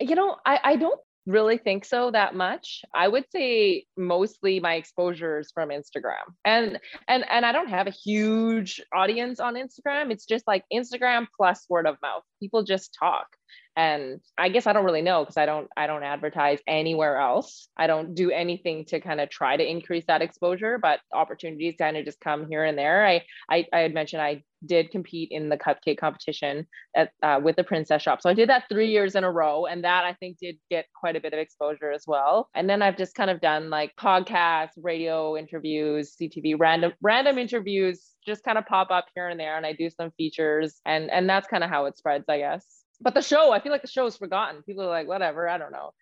You 0.00 0.14
know, 0.14 0.36
I, 0.44 0.60
I 0.62 0.76
don't 0.76 1.00
really 1.26 1.58
think 1.58 1.84
so 1.84 2.10
that 2.12 2.34
much. 2.34 2.82
I 2.94 3.08
would 3.08 3.24
say 3.32 3.84
mostly 3.96 4.60
my 4.60 4.74
exposure 4.74 5.40
is 5.40 5.50
from 5.52 5.70
Instagram. 5.70 6.22
And 6.44 6.78
and 7.08 7.24
and 7.28 7.44
I 7.44 7.52
don't 7.52 7.68
have 7.68 7.86
a 7.86 7.90
huge 7.90 8.80
audience 8.94 9.40
on 9.40 9.54
Instagram. 9.54 10.10
It's 10.10 10.24
just 10.24 10.46
like 10.46 10.64
Instagram 10.72 11.26
plus 11.36 11.66
word 11.68 11.86
of 11.86 11.96
mouth. 12.00 12.22
People 12.40 12.62
just 12.62 12.96
talk 12.98 13.26
and 13.76 14.20
i 14.38 14.48
guess 14.48 14.66
i 14.66 14.72
don't 14.72 14.84
really 14.84 15.02
know 15.02 15.22
because 15.22 15.36
i 15.36 15.46
don't 15.46 15.68
i 15.76 15.86
don't 15.86 16.02
advertise 16.02 16.58
anywhere 16.66 17.18
else. 17.18 17.68
I 17.76 17.86
don't 17.86 18.14
do 18.14 18.30
anything 18.30 18.86
to 18.86 19.00
kind 19.00 19.20
of 19.20 19.28
try 19.28 19.56
to 19.56 19.70
increase 19.70 20.04
that 20.06 20.22
exposure 20.22 20.78
but 20.78 21.00
opportunities 21.12 21.74
kind 21.78 21.96
of 21.96 22.04
just 22.04 22.20
come 22.20 22.48
here 22.48 22.64
and 22.64 22.76
there. 22.78 23.06
I 23.06 23.22
i, 23.50 23.66
I 23.72 23.78
had 23.80 23.94
mentioned 23.94 24.22
i 24.22 24.42
did 24.64 24.90
compete 24.90 25.28
in 25.30 25.50
the 25.50 25.56
cupcake 25.56 25.98
competition 25.98 26.66
at, 26.96 27.10
uh, 27.22 27.38
with 27.42 27.56
the 27.56 27.62
princess 27.64 28.02
shop. 28.02 28.22
So 28.22 28.30
i 28.30 28.34
did 28.34 28.48
that 28.48 28.64
three 28.70 28.88
years 28.88 29.14
in 29.14 29.24
a 29.24 29.30
row 29.30 29.66
and 29.66 29.84
that 29.84 30.04
i 30.04 30.14
think 30.14 30.38
did 30.38 30.56
get 30.70 30.86
quite 30.98 31.16
a 31.16 31.20
bit 31.20 31.34
of 31.34 31.38
exposure 31.38 31.92
as 31.92 32.04
well. 32.06 32.48
And 32.54 32.68
then 32.68 32.80
i've 32.82 32.96
just 32.96 33.14
kind 33.14 33.30
of 33.30 33.40
done 33.40 33.68
like 33.68 33.94
podcasts 33.96 34.70
radio 34.82 35.36
interviews 35.36 36.16
ctv 36.20 36.56
random 36.58 36.92
random 37.02 37.38
interviews 37.38 38.12
just 38.26 38.42
kind 38.44 38.58
of 38.58 38.66
pop 38.66 38.90
up 38.90 39.06
here 39.14 39.28
and 39.28 39.38
there 39.38 39.56
and 39.56 39.66
i 39.66 39.72
do 39.72 39.90
some 39.90 40.10
features 40.12 40.80
and 40.86 41.10
and 41.10 41.28
that's 41.28 41.46
kind 41.46 41.62
of 41.62 41.70
how 41.70 41.84
it 41.84 41.96
spreads 41.96 42.24
i 42.28 42.38
guess 42.38 42.85
but 43.00 43.14
the 43.14 43.22
show, 43.22 43.52
I 43.52 43.60
feel 43.60 43.72
like 43.72 43.82
the 43.82 43.88
show 43.88 44.06
is 44.06 44.16
forgotten. 44.16 44.62
People 44.62 44.84
are 44.84 44.88
like, 44.88 45.08
whatever, 45.08 45.48
I 45.48 45.58
don't 45.58 45.72
know. 45.72 45.92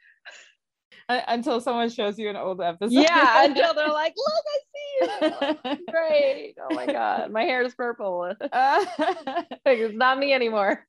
Until 1.09 1.61
someone 1.61 1.91
shows 1.91 2.19
you 2.19 2.31
an 2.31 2.37
old 2.37 2.61
episode. 2.61 2.93
Yeah, 2.93 3.45
until 3.45 3.75
they're 3.75 3.89
like, 3.89 4.15
look, 4.17 4.45
I 4.55 4.59
see 4.73 5.77
you. 5.77 5.87
Great. 5.91 6.55
Oh 6.61 6.75
my 6.75 6.87
God. 6.87 7.31
My 7.31 7.43
hair 7.43 7.63
is 7.63 7.75
purple. 7.75 8.33
Uh, 8.53 8.85
it's 9.67 9.97
not 9.97 10.19
me 10.19 10.33
anymore. 10.33 10.87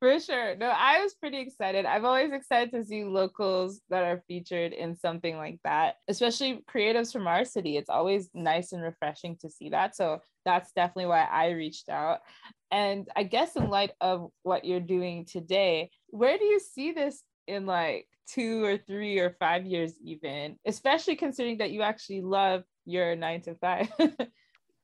For 0.00 0.20
sure. 0.20 0.56
No, 0.56 0.66
I 0.66 1.02
was 1.02 1.14
pretty 1.14 1.38
excited. 1.38 1.86
I've 1.86 2.04
always 2.04 2.32
excited 2.32 2.70
to 2.72 2.84
see 2.84 3.04
locals 3.04 3.80
that 3.88 4.04
are 4.04 4.22
featured 4.28 4.72
in 4.72 4.96
something 4.96 5.36
like 5.36 5.58
that, 5.64 5.96
especially 6.08 6.62
creatives 6.70 7.12
from 7.12 7.26
our 7.26 7.44
city. 7.44 7.76
It's 7.76 7.88
always 7.88 8.28
nice 8.34 8.72
and 8.72 8.82
refreshing 8.82 9.36
to 9.40 9.50
see 9.50 9.70
that. 9.70 9.96
So 9.96 10.20
that's 10.44 10.72
definitely 10.72 11.06
why 11.06 11.24
I 11.24 11.50
reached 11.50 11.88
out. 11.88 12.20
And 12.70 13.08
I 13.16 13.22
guess 13.22 13.56
in 13.56 13.70
light 13.70 13.92
of 14.00 14.30
what 14.42 14.64
you're 14.64 14.80
doing 14.80 15.24
today, 15.24 15.90
where 16.08 16.36
do 16.36 16.44
you 16.44 16.60
see 16.60 16.92
this 16.92 17.22
in 17.46 17.66
like 17.66 18.08
two 18.26 18.64
or 18.64 18.76
three 18.76 19.18
or 19.18 19.36
five 19.38 19.66
years, 19.66 19.94
even, 20.02 20.58
especially 20.66 21.16
considering 21.16 21.58
that 21.58 21.70
you 21.70 21.82
actually 21.82 22.20
love 22.20 22.64
your 22.84 23.16
nine 23.16 23.42
to 23.42 23.54
five? 23.54 23.88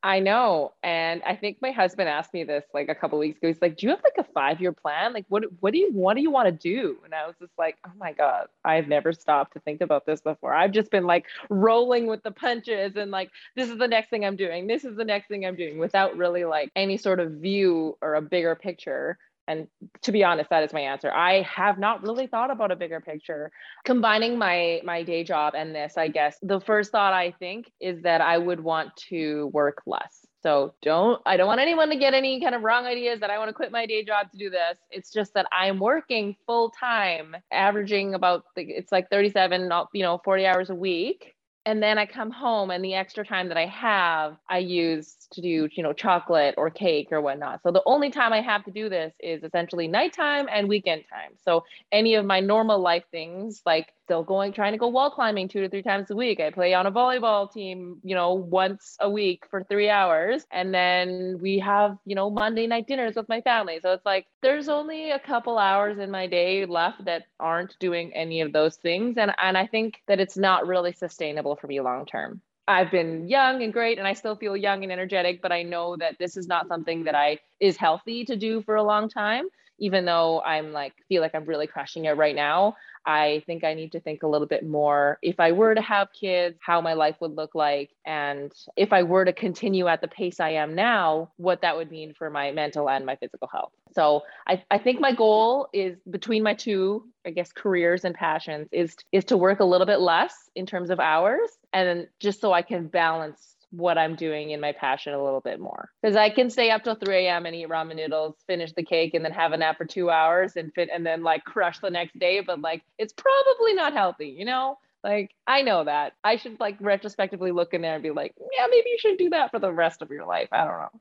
I 0.05 0.19
know. 0.19 0.73
And 0.83 1.23
I 1.25 1.37
think 1.37 1.59
my 1.63 1.71
husband 1.71 2.09
asked 2.09 2.35
me 2.35 2.43
this 2.43 2.65
like 2.75 2.89
a 2.89 2.95
couple 2.95 3.21
weeks 3.21 3.39
ago. 3.39 3.47
He's 3.47 3.63
like, 3.63 3.77
Do 3.77 3.87
you 3.87 3.91
have 3.91 4.03
like 4.03 4.27
a 4.27 4.29
five 4.33 4.61
year 4.61 4.73
plan? 4.73 5.13
Like 5.13 5.27
what 5.29 5.45
what 5.61 5.73
do 5.73 5.79
you 5.79 5.93
what 5.93 6.15
do 6.15 6.23
you 6.23 6.31
want 6.31 6.47
to 6.47 6.53
do? 6.53 6.99
And 7.05 7.15
I 7.15 7.25
was 7.27 7.37
just 7.39 7.53
like, 7.57 7.77
Oh 7.87 7.93
my 7.97 8.13
God, 8.13 8.49
I've 8.65 8.89
never 8.89 9.13
stopped 9.13 9.53
to 9.53 9.61
think 9.61 9.81
about 9.81 10.05
this 10.05 10.21
before. 10.21 10.53
I've 10.53 10.73
just 10.73 10.91
been 10.91 11.05
like 11.05 11.27
rolling 11.49 12.09
with 12.09 12.25
the 12.25 12.33
punches 12.33 12.97
and 12.97 13.13
like 13.13 13.31
this 13.55 13.71
is 13.71 13.79
the 13.79 13.87
next 13.87 14.11
thing 14.11 14.25
I'm 14.25 14.37
doing. 14.37 14.67
This 14.67 14.85
is 14.85 14.97
the 14.97 15.05
next 15.05 15.29
thing 15.29 15.47
I'm 15.47 15.57
doing 15.57 15.79
without 15.79 16.17
really 16.17 16.45
like 16.45 16.73
any 16.75 16.97
sort 16.97 17.21
of 17.21 17.33
view 17.35 17.97
or 18.03 18.15
a 18.15 18.23
bigger 18.23 18.57
picture. 18.57 19.19
And 19.49 19.67
to 20.03 20.13
be 20.13 20.25
honest, 20.25 20.51
that 20.51 20.63
is 20.63 20.73
my 20.73 20.81
answer. 20.81 21.11
I 21.11 21.43
have 21.43 21.79
not 21.79 22.03
really 22.03 22.27
thought 22.27 22.51
about 22.51 22.71
a 22.71 22.77
bigger 22.77 23.01
picture. 23.01 23.51
Combining 23.85 24.39
my 24.39 24.81
my 24.85 25.03
day 25.03 25.25
job 25.25 25.55
and 25.57 25.75
this, 25.75 25.99
I 25.99 26.09
guess 26.09 26.39
the 26.43 26.61
first 26.61 26.93
thought 26.93 27.13
I 27.13 27.33
think 27.39 27.71
is 27.81 28.03
that 28.03 28.21
I 28.21 28.39
would 28.39 28.61
want 28.61 28.97
to 29.09 29.51
work 29.53 29.83
less. 29.87 30.27
So 30.43 30.75
don't 30.83 31.21
I 31.27 31.37
don't 31.37 31.47
want 31.47 31.61
anyone 31.61 31.91
to 31.91 31.97
get 31.97 32.15
any 32.15 32.41
kind 32.41 32.55
of 32.55 32.63
wrong 32.63 32.87
ideas 32.87 33.21
that 33.21 33.31
I 33.31 33.39
want 33.39 33.49
to 33.49 33.55
quit 33.55 33.73
my 33.73 33.87
day 33.87 34.05
job 34.05 34.31
to 34.33 34.39
do 34.39 34.51
this. 34.51 34.79
It's 34.91 35.13
just 35.13 35.35
that 35.35 35.47
I'm 35.53 35.79
working 35.79 36.37
full 36.47 36.71
time, 36.71 37.37
averaging 37.53 38.15
about 38.15 38.45
it's 38.57 38.93
like 38.93 39.11
37, 39.11 39.71
you 39.93 40.03
know, 40.03 40.21
40 40.25 40.47
hours 40.47 40.71
a 40.71 40.75
week 40.75 41.35
and 41.65 41.83
then 41.83 41.97
I 41.97 42.07
come 42.07 42.31
home 42.31 42.71
and 42.71 42.85
the 42.85 42.95
extra 42.95 43.25
time 43.25 43.49
that 43.49 43.57
I 43.57 43.67
have, 43.67 44.37
I 44.49 44.59
use 44.59 45.15
to 45.33 45.41
do, 45.41 45.69
you 45.73 45.83
know, 45.83 45.93
chocolate 45.93 46.55
or 46.59 46.71
cake 46.71 47.09
or 47.13 47.21
whatnot. 47.21 47.63
So 47.63 47.71
the 47.71 47.83
only 47.87 48.11
time 48.11 48.33
I 48.33 48.41
have 48.41 48.65
to 48.65 48.73
do 48.73 48.89
this 48.89 49.13
is 49.21 49.45
essentially 49.45 49.87
nighttime 49.87 50.49
and 50.51 50.69
weekend 50.69 51.05
time. 51.09 51.33
So 51.45 51.65
any 51.93 52.15
of 52.15 52.25
my 52.25 52.41
normal 52.41 52.81
life 52.81 53.05
things 53.11 53.63
like 53.65 53.93
still 54.13 54.23
going 54.23 54.53
trying 54.53 54.73
to 54.73 54.79
go 54.79 54.89
wall 54.89 55.11
climbing 55.11 55.49
two 55.49 55.63
to 55.63 55.71
three 55.71 55.83
times 55.83 56.11
a 56.11 56.15
week. 56.15 56.39
I 56.39 56.51
play 56.51 56.75
on 56.75 56.85
a 56.85 56.93
volleyball 56.93 57.51
team, 57.51 57.97
you 58.05 58.15
know, 58.15 58.35
once 58.35 58.95
a 59.01 59.09
week 59.09 59.45
for 59.49 59.65
3 59.65 59.89
hours 59.89 60.45
and 60.51 60.75
then 60.75 61.39
we 61.41 61.59
have, 61.61 61.97
you 62.05 62.15
know, 62.15 62.29
Monday 62.29 62.67
night 62.67 62.87
dinners 62.87 63.15
with 63.17 63.27
my 63.31 63.41
family. 63.41 63.81
So 63.81 63.93
it's 63.93 64.05
like 64.05 64.27
there's 64.43 64.69
only 64.69 65.13
a 65.13 65.19
couple 65.19 65.57
hours 65.57 65.97
in 65.99 66.11
my 66.11 66.27
day 66.27 66.67
left 66.67 67.07
that 67.07 67.23
aren't 67.41 67.75
doing 67.79 68.13
any 68.13 68.43
of 68.43 68.53
those 68.53 68.77
things 68.77 69.17
and 69.17 69.33
and 69.39 69.57
I 69.57 69.67
think 69.67 70.03
that 70.09 70.21
it's 70.21 70.37
not 70.37 70.67
really 70.67 70.93
sustainable 70.93 71.57
for 71.57 71.67
me 71.67 71.81
long 71.81 72.05
term. 72.05 72.43
I've 72.69 72.91
been 72.91 73.31
young 73.31 73.63
and 73.63 73.73
great 73.73 73.97
and 73.97 74.07
I 74.07 74.13
still 74.13 74.37
feel 74.37 74.59
young 74.59 74.83
and 74.83 74.93
energetic, 74.93 75.41
but 75.41 75.53
I 75.53 75.63
know 75.63 75.97
that 75.97 76.19
this 76.19 76.37
is 76.37 76.47
not 76.47 76.69
something 76.69 77.05
that 77.05 77.15
I 77.15 77.39
is 77.61 77.79
healthy 77.79 78.27
to 78.27 78.37
do 78.37 78.61
for 78.61 78.77
a 78.77 78.83
long 78.83 79.09
time 79.09 79.47
even 79.83 80.05
though 80.05 80.41
I'm 80.41 80.73
like 80.73 80.95
feel 81.09 81.21
like 81.21 81.35
I'm 81.35 81.45
really 81.45 81.67
crushing 81.67 82.05
it 82.05 82.17
right 82.17 82.37
now, 82.37 82.77
I 83.05 83.43
think 83.47 83.65
I 83.65 83.75
need 83.75 83.93
to 83.93 84.01
think 84.01 84.23
a 84.23 84.29
little 84.29 84.47
bit 84.47 84.65
more 84.65 85.19
if 85.23 85.41
I 85.41 85.51
were 85.51 85.75
to 85.75 85.83
have 85.83 86.13
kids, 86.13 86.57
how 86.61 86.81
my 86.81 86.93
life 86.93 87.17
would 87.21 87.35
look 87.35 87.57
like. 87.57 87.91
And 88.07 88.53
if 88.77 88.93
I 88.93 89.03
were 89.03 89.25
to 89.25 89.33
continue 89.33 89.89
at 89.89 90.01
the 90.01 90.07
pace 90.07 90.39
I 90.39 90.51
am 90.51 90.77
now, 90.77 91.33
what 91.37 91.63
that 91.63 91.77
would 91.77 91.91
mean 91.91 92.15
for 92.15 92.31
my 92.31 92.53
mental 92.53 92.89
and 92.89 93.05
my 93.05 93.17
physical 93.17 93.49
health. 93.49 93.73
So 93.93 94.23
I, 94.47 94.63
I 94.71 94.79
think 94.79 95.01
my 95.01 95.13
goal 95.13 95.69
is 95.73 95.99
between 96.09 96.45
my 96.45 96.55
two, 96.55 97.05
I 97.27 97.31
guess, 97.31 97.51
careers 97.53 98.05
and 98.05 98.15
passions 98.15 98.69
is, 98.71 98.95
is 99.11 99.25
to 99.27 99.37
work 99.37 99.59
a 99.59 99.65
little 99.65 99.87
bit 99.87 100.01
less 100.01 100.33
in 100.55 100.65
terms 100.65 100.91
of 100.91 101.01
hours 101.01 101.51
and 101.73 102.07
just 102.21 102.41
so 102.41 102.53
I 102.53 102.63
can 102.63 102.87
balance 102.87 103.52
what 103.73 103.99
I'm 103.99 104.15
doing 104.15 104.51
in 104.51 104.61
my 104.61 104.73
passion 104.73 105.15
a 105.15 105.23
little 105.23 105.41
bit 105.41 105.59
more. 105.59 105.91
Because 106.03 106.17
I 106.17 106.31
can 106.31 106.51
stay 106.51 106.71
up 106.71 106.85
till 106.85 106.95
3 106.95 107.27
a.m. 107.27 107.47
and 107.47 107.57
eat 107.57 107.69
ramen 107.69 107.97
noodles, 107.97 108.37
finish 108.47 108.73
the 108.73 108.85
cake, 108.85 109.15
and 109.15 109.25
then 109.25 109.33
have 109.33 109.53
a 109.53 109.57
nap 109.57 109.79
for 109.79 109.85
two 109.85 110.11
hours 110.11 110.57
and 110.57 110.73
fit 110.75 110.91
and 110.93 111.05
then 111.05 111.23
like 111.23 111.45
crush 111.45 111.79
the 111.81 111.91
next 111.91 112.19
day. 112.19 112.41
But 112.41 112.61
like 112.61 112.83
it's 112.99 113.15
probably 113.15 113.75
not 113.75 113.95
healthy, 113.95 114.29
you 114.29 114.45
know? 114.45 114.79
Like 115.03 115.35
I 115.47 115.63
know 115.63 115.85
that. 115.85 116.13
I 116.23 116.37
should 116.37 116.61
like 116.61 116.77
retrospectively 116.81 117.51
look 117.51 117.75
in 117.75 117.83
there 117.83 117.95
and 117.95 118.03
be 118.03 118.11
like, 118.11 118.35
yeah, 118.57 118.67
maybe 118.71 118.91
you 118.91 118.99
should 118.99 119.19
do 119.19 119.31
that 119.31 119.51
for 119.51 119.59
the 119.59 119.73
rest 119.73 120.03
of 120.03 120.11
your 120.11 120.27
life. 120.27 120.49
I 120.53 120.65
don't 120.65 120.79
know 120.79 121.01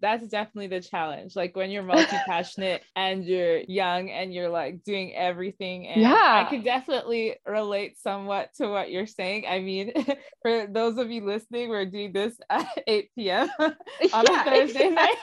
that's 0.00 0.26
definitely 0.26 0.68
the 0.68 0.80
challenge. 0.80 1.36
Like 1.36 1.56
when 1.56 1.70
you're 1.70 1.82
multi 1.82 2.16
passionate 2.26 2.82
and 2.96 3.24
you're 3.24 3.58
young 3.60 4.10
and 4.10 4.32
you're 4.32 4.48
like 4.48 4.84
doing 4.84 5.14
everything. 5.14 5.86
And 5.88 6.02
yeah, 6.02 6.44
I 6.46 6.50
can 6.50 6.62
definitely 6.62 7.36
relate 7.46 7.98
somewhat 7.98 8.54
to 8.54 8.68
what 8.68 8.90
you're 8.90 9.06
saying. 9.06 9.46
I 9.48 9.60
mean, 9.60 9.92
for 10.42 10.66
those 10.66 10.98
of 10.98 11.10
you 11.10 11.24
listening, 11.24 11.68
we're 11.68 11.86
doing 11.86 12.12
this 12.12 12.38
at 12.50 12.66
8 12.86 13.10
p.m. 13.14 13.48
on 13.58 13.74
yeah, 14.28 14.42
a 14.42 14.44
Thursday 14.44 14.90
night. 14.90 15.16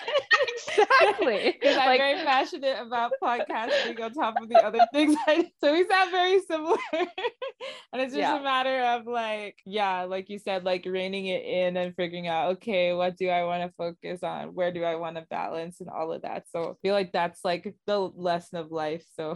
Exactly. 0.68 1.58
Because 1.64 1.78
I'm 1.78 1.98
very 1.98 2.24
passionate 2.24 2.78
about 2.80 3.12
podcasting 3.24 4.02
on 4.02 4.14
top 4.14 4.36
of 4.42 4.50
the 4.50 4.64
other 4.64 4.80
things. 4.94 5.16
I, 5.28 5.50
so 5.64 5.72
we 5.72 5.88
sound 5.88 6.12
very 6.12 6.40
similar. 6.42 6.78
and 6.94 8.02
it's 8.02 8.14
just 8.14 8.18
yeah. 8.18 8.40
a 8.40 8.44
matter 8.44 8.82
of 8.82 9.08
like, 9.08 9.58
yeah, 9.66 10.04
like 10.04 10.30
you 10.30 10.40
said, 10.40 10.64
like 10.64 10.86
reining 10.86 11.28
it 11.28 11.44
in 11.44 11.78
and 11.78 11.96
figuring 11.96 12.28
out, 12.28 12.54
okay, 12.54 12.94
what 12.94 13.18
do 13.18 13.30
I 13.30 13.44
want 13.44 13.64
to 13.64 13.74
focus 13.78 14.24
on? 14.24 14.54
Where 14.54 14.72
do 14.72 14.84
I 14.84 14.96
want 14.96 15.16
to 15.18 15.26
balance 15.30 15.80
and 15.80 15.90
all 15.90 16.12
of 16.12 16.22
that? 16.24 16.46
So 16.52 16.72
I 16.72 16.74
feel 16.82 16.94
like 16.94 17.12
that's 17.12 17.44
like 17.44 17.74
the 17.86 18.00
lesson 18.00 18.58
of 18.60 18.72
life. 18.72 19.06
So 19.16 19.36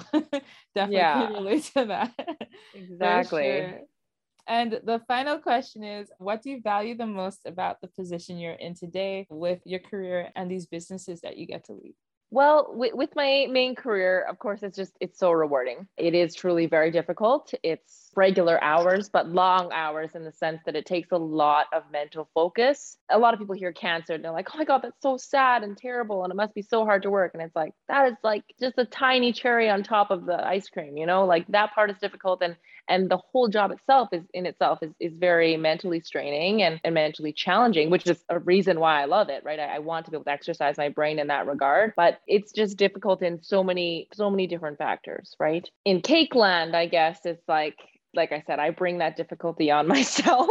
definitely 0.75 0.97
yeah. 0.97 1.25
can 1.25 1.33
relate 1.33 1.63
to 1.75 1.85
that. 1.85 2.37
Exactly. 2.73 3.79
And 4.47 4.79
the 4.85 5.01
final 5.07 5.39
question 5.39 5.83
is 5.83 6.09
what 6.19 6.41
do 6.41 6.49
you 6.49 6.61
value 6.61 6.95
the 6.95 7.05
most 7.05 7.41
about 7.45 7.81
the 7.81 7.87
position 7.87 8.37
you're 8.37 8.53
in 8.53 8.75
today 8.75 9.27
with 9.29 9.61
your 9.65 9.81
career 9.81 10.31
and 10.35 10.49
these 10.49 10.65
businesses 10.65 11.21
that 11.21 11.37
you 11.37 11.45
get 11.45 11.65
to 11.65 11.73
lead? 11.73 11.95
Well, 12.29 12.71
with, 12.73 12.93
with 12.93 13.15
my 13.15 13.47
main 13.49 13.73
career, 13.73 14.21
of 14.29 14.37
course, 14.37 14.61
it's 14.61 14.75
just, 14.75 14.91
it's 14.99 15.17
so 15.17 15.31
rewarding. 15.31 15.87
It 15.95 16.13
is 16.13 16.35
truly 16.35 16.65
very 16.65 16.91
difficult. 16.91 17.53
It's 17.63 18.11
regular 18.17 18.61
hours, 18.61 19.07
but 19.07 19.29
long 19.29 19.71
hours 19.71 20.13
in 20.13 20.25
the 20.25 20.33
sense 20.33 20.61
that 20.65 20.75
it 20.75 20.85
takes 20.85 21.11
a 21.13 21.17
lot 21.17 21.67
of 21.71 21.83
mental 21.89 22.29
focus. 22.33 22.97
A 23.09 23.17
lot 23.17 23.33
of 23.33 23.39
people 23.39 23.55
hear 23.55 23.71
cancer 23.71 24.13
and 24.13 24.23
they're 24.25 24.33
like, 24.33 24.49
oh 24.53 24.57
my 24.57 24.65
God, 24.65 24.81
that's 24.83 25.01
so 25.01 25.15
sad 25.15 25.63
and 25.63 25.77
terrible. 25.77 26.23
And 26.23 26.31
it 26.31 26.35
must 26.35 26.53
be 26.53 26.63
so 26.63 26.83
hard 26.83 27.03
to 27.03 27.09
work. 27.09 27.31
And 27.33 27.41
it's 27.41 27.55
like, 27.55 27.71
that 27.87 28.09
is 28.11 28.17
like 28.25 28.43
just 28.59 28.77
a 28.77 28.85
tiny 28.85 29.31
cherry 29.31 29.69
on 29.69 29.83
top 29.83 30.11
of 30.11 30.25
the 30.25 30.45
ice 30.45 30.67
cream, 30.67 30.97
you 30.97 31.05
know, 31.05 31.25
like 31.25 31.47
that 31.47 31.73
part 31.75 31.91
is 31.91 31.97
difficult. 31.99 32.41
And 32.43 32.57
and 32.89 33.09
the 33.09 33.17
whole 33.17 33.47
job 33.47 33.71
itself 33.71 34.09
is 34.11 34.23
in 34.33 34.45
itself 34.45 34.79
is, 34.81 34.91
is 34.99 35.13
very 35.17 35.57
mentally 35.57 35.99
straining 35.99 36.61
and, 36.63 36.79
and 36.83 36.93
mentally 36.93 37.33
challenging 37.33 37.89
which 37.89 38.07
is 38.07 38.23
a 38.29 38.39
reason 38.39 38.79
why 38.79 39.01
i 39.01 39.05
love 39.05 39.29
it 39.29 39.43
right 39.43 39.59
I, 39.59 39.75
I 39.75 39.79
want 39.79 40.05
to 40.05 40.11
be 40.11 40.17
able 40.17 40.25
to 40.25 40.31
exercise 40.31 40.77
my 40.77 40.89
brain 40.89 41.19
in 41.19 41.27
that 41.27 41.47
regard 41.47 41.93
but 41.95 42.16
it's 42.27 42.51
just 42.51 42.77
difficult 42.77 43.21
in 43.21 43.41
so 43.41 43.63
many 43.63 44.07
so 44.13 44.29
many 44.29 44.47
different 44.47 44.77
factors 44.77 45.35
right? 45.39 45.69
In 45.85 46.01
cake 46.01 46.35
land 46.35 46.75
i 46.75 46.85
guess 46.87 47.19
it's 47.25 47.47
like 47.47 47.77
like 48.13 48.31
i 48.31 48.43
said 48.47 48.59
i 48.59 48.69
bring 48.71 48.99
that 48.99 49.17
difficulty 49.17 49.71
on 49.71 49.87
myself. 49.95 50.49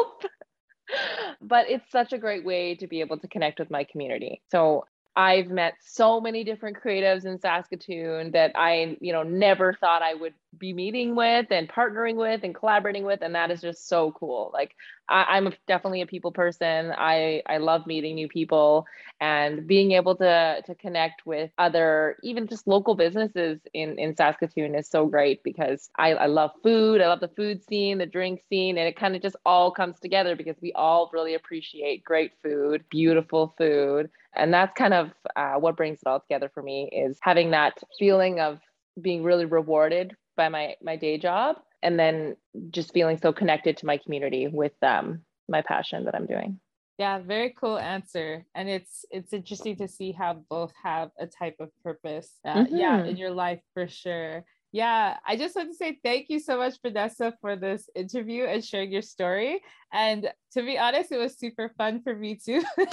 But 1.42 1.68
it's 1.68 1.90
such 1.90 2.12
a 2.12 2.18
great 2.18 2.44
way 2.44 2.76
to 2.76 2.87
be 2.87 3.00
able 3.00 3.18
to 3.18 3.29
connect 3.29 3.59
with 3.59 3.70
my 3.70 3.85
community. 3.85 4.42
So 4.50 4.85
I've 5.16 5.48
met 5.48 5.74
so 5.81 6.20
many 6.20 6.44
different 6.44 6.76
creatives 6.83 7.24
in 7.24 7.40
Saskatoon 7.40 8.33
that 8.33 8.52
I, 8.55 8.96
you 9.00 9.12
know, 9.12 9.22
never 9.22 9.72
thought 9.72 10.02
I 10.02 10.14
would 10.14 10.35
be 10.59 10.73
meeting 10.73 11.14
with 11.14 11.47
and 11.51 11.69
partnering 11.69 12.16
with 12.16 12.42
and 12.45 12.55
collaborating 12.55 13.05
with. 13.05 13.23
And 13.23 13.35
that 13.35 13.51
is 13.51 13.61
just 13.61 13.88
so 13.88 14.12
cool. 14.12 14.51
Like 14.53 14.75
I, 15.09 15.37
am 15.37 15.53
definitely 15.66 16.03
a 16.03 16.07
people 16.07 16.33
person. 16.33 16.92
I, 16.97 17.42
I 17.47 17.59
love 17.59 17.87
meeting 17.87 18.14
new 18.14 18.29
people 18.29 18.87
and 19.21 19.66
being 19.66 19.92
able 19.92 20.16
to, 20.16 20.62
to 20.66 20.75
connect 20.75 21.27
with 21.27 21.51
other, 21.59 22.16
even 22.23 22.47
just 22.47 22.66
local 22.66 22.95
businesses 22.95 23.61
in, 23.73 23.99
in 23.99 24.16
Saskatoon 24.16 24.75
is 24.75 24.88
so 24.88 25.07
great 25.07 25.42
because 25.42 25.90
I, 25.97 26.14
I 26.14 26.27
love 26.27 26.51
food. 26.62 27.01
I 27.01 27.09
love 27.09 27.21
the 27.21 27.29
food 27.29 27.62
scene, 27.64 27.99
the 27.99 28.07
drink 28.07 28.42
scene, 28.49 28.79
and 28.79 28.88
it 28.88 28.99
kind 28.99 29.16
of 29.16 29.23
just 29.23 29.37
all 29.45 29.71
comes 29.71 30.01
together 30.01 30.37
because 30.37 30.57
we 30.61 30.73
all 30.73 31.11
really 31.12 31.35
appreciate 31.35 32.05
great 32.05 32.33
food, 32.42 32.85
beautiful 32.90 33.55
food 33.59 34.11
and 34.37 34.53
that's 34.53 34.75
kind 34.75 34.95
of 34.95 35.11
uh, 35.35 35.55
what 35.55 35.77
brings 35.77 36.01
it 36.01 36.07
all 36.07 36.21
together 36.21 36.51
for 36.53 36.62
me 36.62 36.88
is 36.92 37.19
having 37.23 37.51
that 37.51 37.79
feeling 37.99 38.38
of 38.38 38.61
being 39.01 39.23
really 39.25 39.45
rewarded 39.45 40.14
by 40.37 40.49
my 40.49 40.77
my 40.83 40.96
day 40.96 41.18
job 41.18 41.57
and 41.83 41.99
then 41.99 42.37
just 42.70 42.92
feeling 42.92 43.18
so 43.18 43.33
connected 43.33 43.77
to 43.79 43.87
my 43.87 43.96
community 43.99 44.49
with 44.49 44.72
um, 44.83 45.20
my 45.49 45.62
passion 45.62 46.05
that 46.05 46.14
i'm 46.14 46.27
doing. 46.27 46.61
Yeah 46.99 47.18
very 47.18 47.55
cool 47.61 47.79
answer. 47.79 48.46
And 48.55 48.68
it's 48.68 49.05
it's 49.11 49.33
interesting 49.33 49.77
to 49.77 49.88
see 49.88 50.12
how 50.12 50.42
both 50.49 50.72
have 50.83 51.11
a 51.18 51.27
type 51.27 51.57
of 51.61 51.70
purpose 51.83 52.31
uh, 52.44 52.55
mm-hmm. 52.55 52.77
yeah 52.77 53.05
in 53.05 53.16
your 53.16 53.33
life 53.33 53.61
for 53.75 53.87
sure 53.88 54.44
yeah, 54.77 55.17
I 55.27 55.37
just 55.37 55.57
want 55.57 55.71
to 55.71 55.75
say 55.75 55.99
thank 56.05 56.27
you 56.29 56.39
so 56.39 56.59
much, 56.59 56.75
Vanessa, 56.83 57.33
for 57.41 57.57
this 57.57 57.89
interview 57.95 58.45
and 58.45 58.62
sharing 58.62 58.93
your 58.93 59.01
story. 59.01 59.62
And 59.91 60.31
to 60.53 60.62
be 60.62 60.77
honest, 60.77 61.11
it 61.11 61.17
was 61.17 61.39
super 61.39 61.71
fun 61.79 62.03
for 62.03 62.15
me 62.15 62.35
too. 62.35 62.62
because 62.77 62.93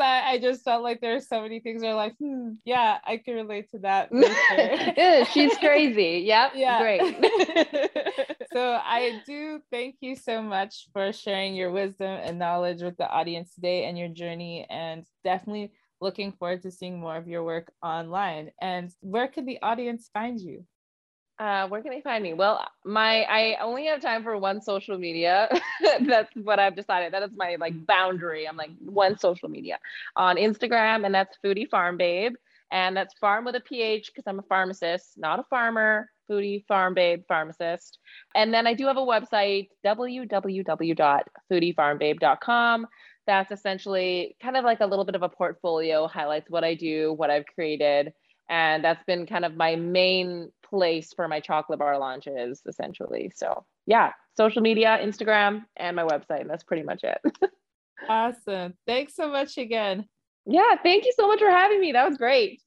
I, 0.00 0.22
I 0.24 0.38
just 0.40 0.64
felt 0.64 0.82
like 0.82 1.02
there 1.02 1.16
are 1.16 1.20
so 1.20 1.42
many 1.42 1.60
things 1.60 1.82
where 1.82 1.94
like, 1.94 2.16
hmm, 2.16 2.52
yeah, 2.64 2.96
I 3.06 3.18
can 3.18 3.34
relate 3.34 3.70
to 3.72 3.80
that. 3.80 4.08
Sure. 4.48 5.24
She's 5.26 5.54
crazy. 5.58 6.22
Yep. 6.24 6.52
Yeah. 6.54 6.80
Great. 6.80 7.02
so 8.50 8.80
I 8.82 9.20
do 9.26 9.60
thank 9.70 9.96
you 10.00 10.16
so 10.16 10.40
much 10.40 10.88
for 10.94 11.12
sharing 11.12 11.54
your 11.54 11.70
wisdom 11.70 12.18
and 12.22 12.38
knowledge 12.38 12.80
with 12.80 12.96
the 12.96 13.06
audience 13.08 13.54
today 13.54 13.84
and 13.84 13.98
your 13.98 14.08
journey 14.08 14.66
and 14.70 15.04
definitely 15.24 15.72
looking 16.00 16.32
forward 16.32 16.62
to 16.62 16.70
seeing 16.70 17.00
more 17.00 17.16
of 17.16 17.28
your 17.28 17.44
work 17.44 17.72
online. 17.82 18.50
And 18.60 18.90
where 19.00 19.28
can 19.28 19.46
the 19.46 19.58
audience 19.62 20.10
find 20.12 20.40
you? 20.40 20.64
Uh, 21.38 21.68
where 21.68 21.80
can 21.82 21.92
they 21.92 22.00
find 22.00 22.22
me? 22.22 22.32
Well, 22.34 22.66
my 22.84 23.22
I 23.22 23.56
only 23.62 23.86
have 23.86 24.00
time 24.00 24.24
for 24.24 24.36
one 24.36 24.60
social 24.60 24.98
media. 24.98 25.48
that's 26.00 26.34
what 26.34 26.58
I've 26.58 26.74
decided. 26.74 27.14
That 27.14 27.22
is 27.22 27.30
my 27.36 27.56
like 27.60 27.86
boundary. 27.86 28.48
I'm 28.48 28.56
like 28.56 28.72
one 28.80 29.16
social 29.18 29.48
media 29.48 29.78
on 30.16 30.34
Instagram, 30.36 31.06
and 31.06 31.14
that's 31.14 31.38
Foodie 31.44 31.68
Pharm 31.68 31.96
Babe, 31.96 32.32
and 32.72 32.96
that's 32.96 33.14
farm 33.20 33.44
with 33.44 33.54
a 33.54 33.60
ph 33.60 34.08
because 34.08 34.24
I'm 34.26 34.40
a 34.40 34.44
pharmacist, 34.48 35.12
not 35.16 35.38
a 35.38 35.44
farmer. 35.44 36.10
Foodie 36.28 36.64
Pharm 36.68 36.94
Babe 36.94 37.22
pharmacist, 37.28 37.98
and 38.34 38.52
then 38.52 38.66
I 38.66 38.74
do 38.74 38.86
have 38.86 38.96
a 38.96 39.00
website 39.00 39.68
www.foodiepharmbabe.com 39.86 42.86
that's 43.28 43.52
essentially 43.52 44.34
kind 44.42 44.56
of 44.56 44.64
like 44.64 44.80
a 44.80 44.86
little 44.86 45.04
bit 45.04 45.14
of 45.14 45.22
a 45.22 45.28
portfolio, 45.28 46.08
highlights 46.08 46.50
what 46.50 46.64
I 46.64 46.74
do, 46.74 47.12
what 47.12 47.30
I've 47.30 47.44
created. 47.46 48.14
And 48.48 48.82
that's 48.82 49.04
been 49.04 49.26
kind 49.26 49.44
of 49.44 49.54
my 49.54 49.76
main 49.76 50.50
place 50.64 51.12
for 51.14 51.28
my 51.28 51.38
chocolate 51.38 51.78
bar 51.78 51.98
launches, 51.98 52.62
essentially. 52.66 53.30
So, 53.36 53.66
yeah, 53.86 54.12
social 54.34 54.62
media, 54.62 54.98
Instagram, 55.02 55.66
and 55.76 55.94
my 55.94 56.04
website. 56.04 56.40
And 56.40 56.48
that's 56.48 56.64
pretty 56.64 56.82
much 56.82 57.04
it. 57.04 57.20
awesome. 58.08 58.72
Thanks 58.86 59.14
so 59.14 59.30
much 59.30 59.58
again. 59.58 60.06
Yeah, 60.46 60.76
thank 60.82 61.04
you 61.04 61.12
so 61.14 61.28
much 61.28 61.40
for 61.40 61.50
having 61.50 61.80
me. 61.80 61.92
That 61.92 62.08
was 62.08 62.16
great. 62.16 62.62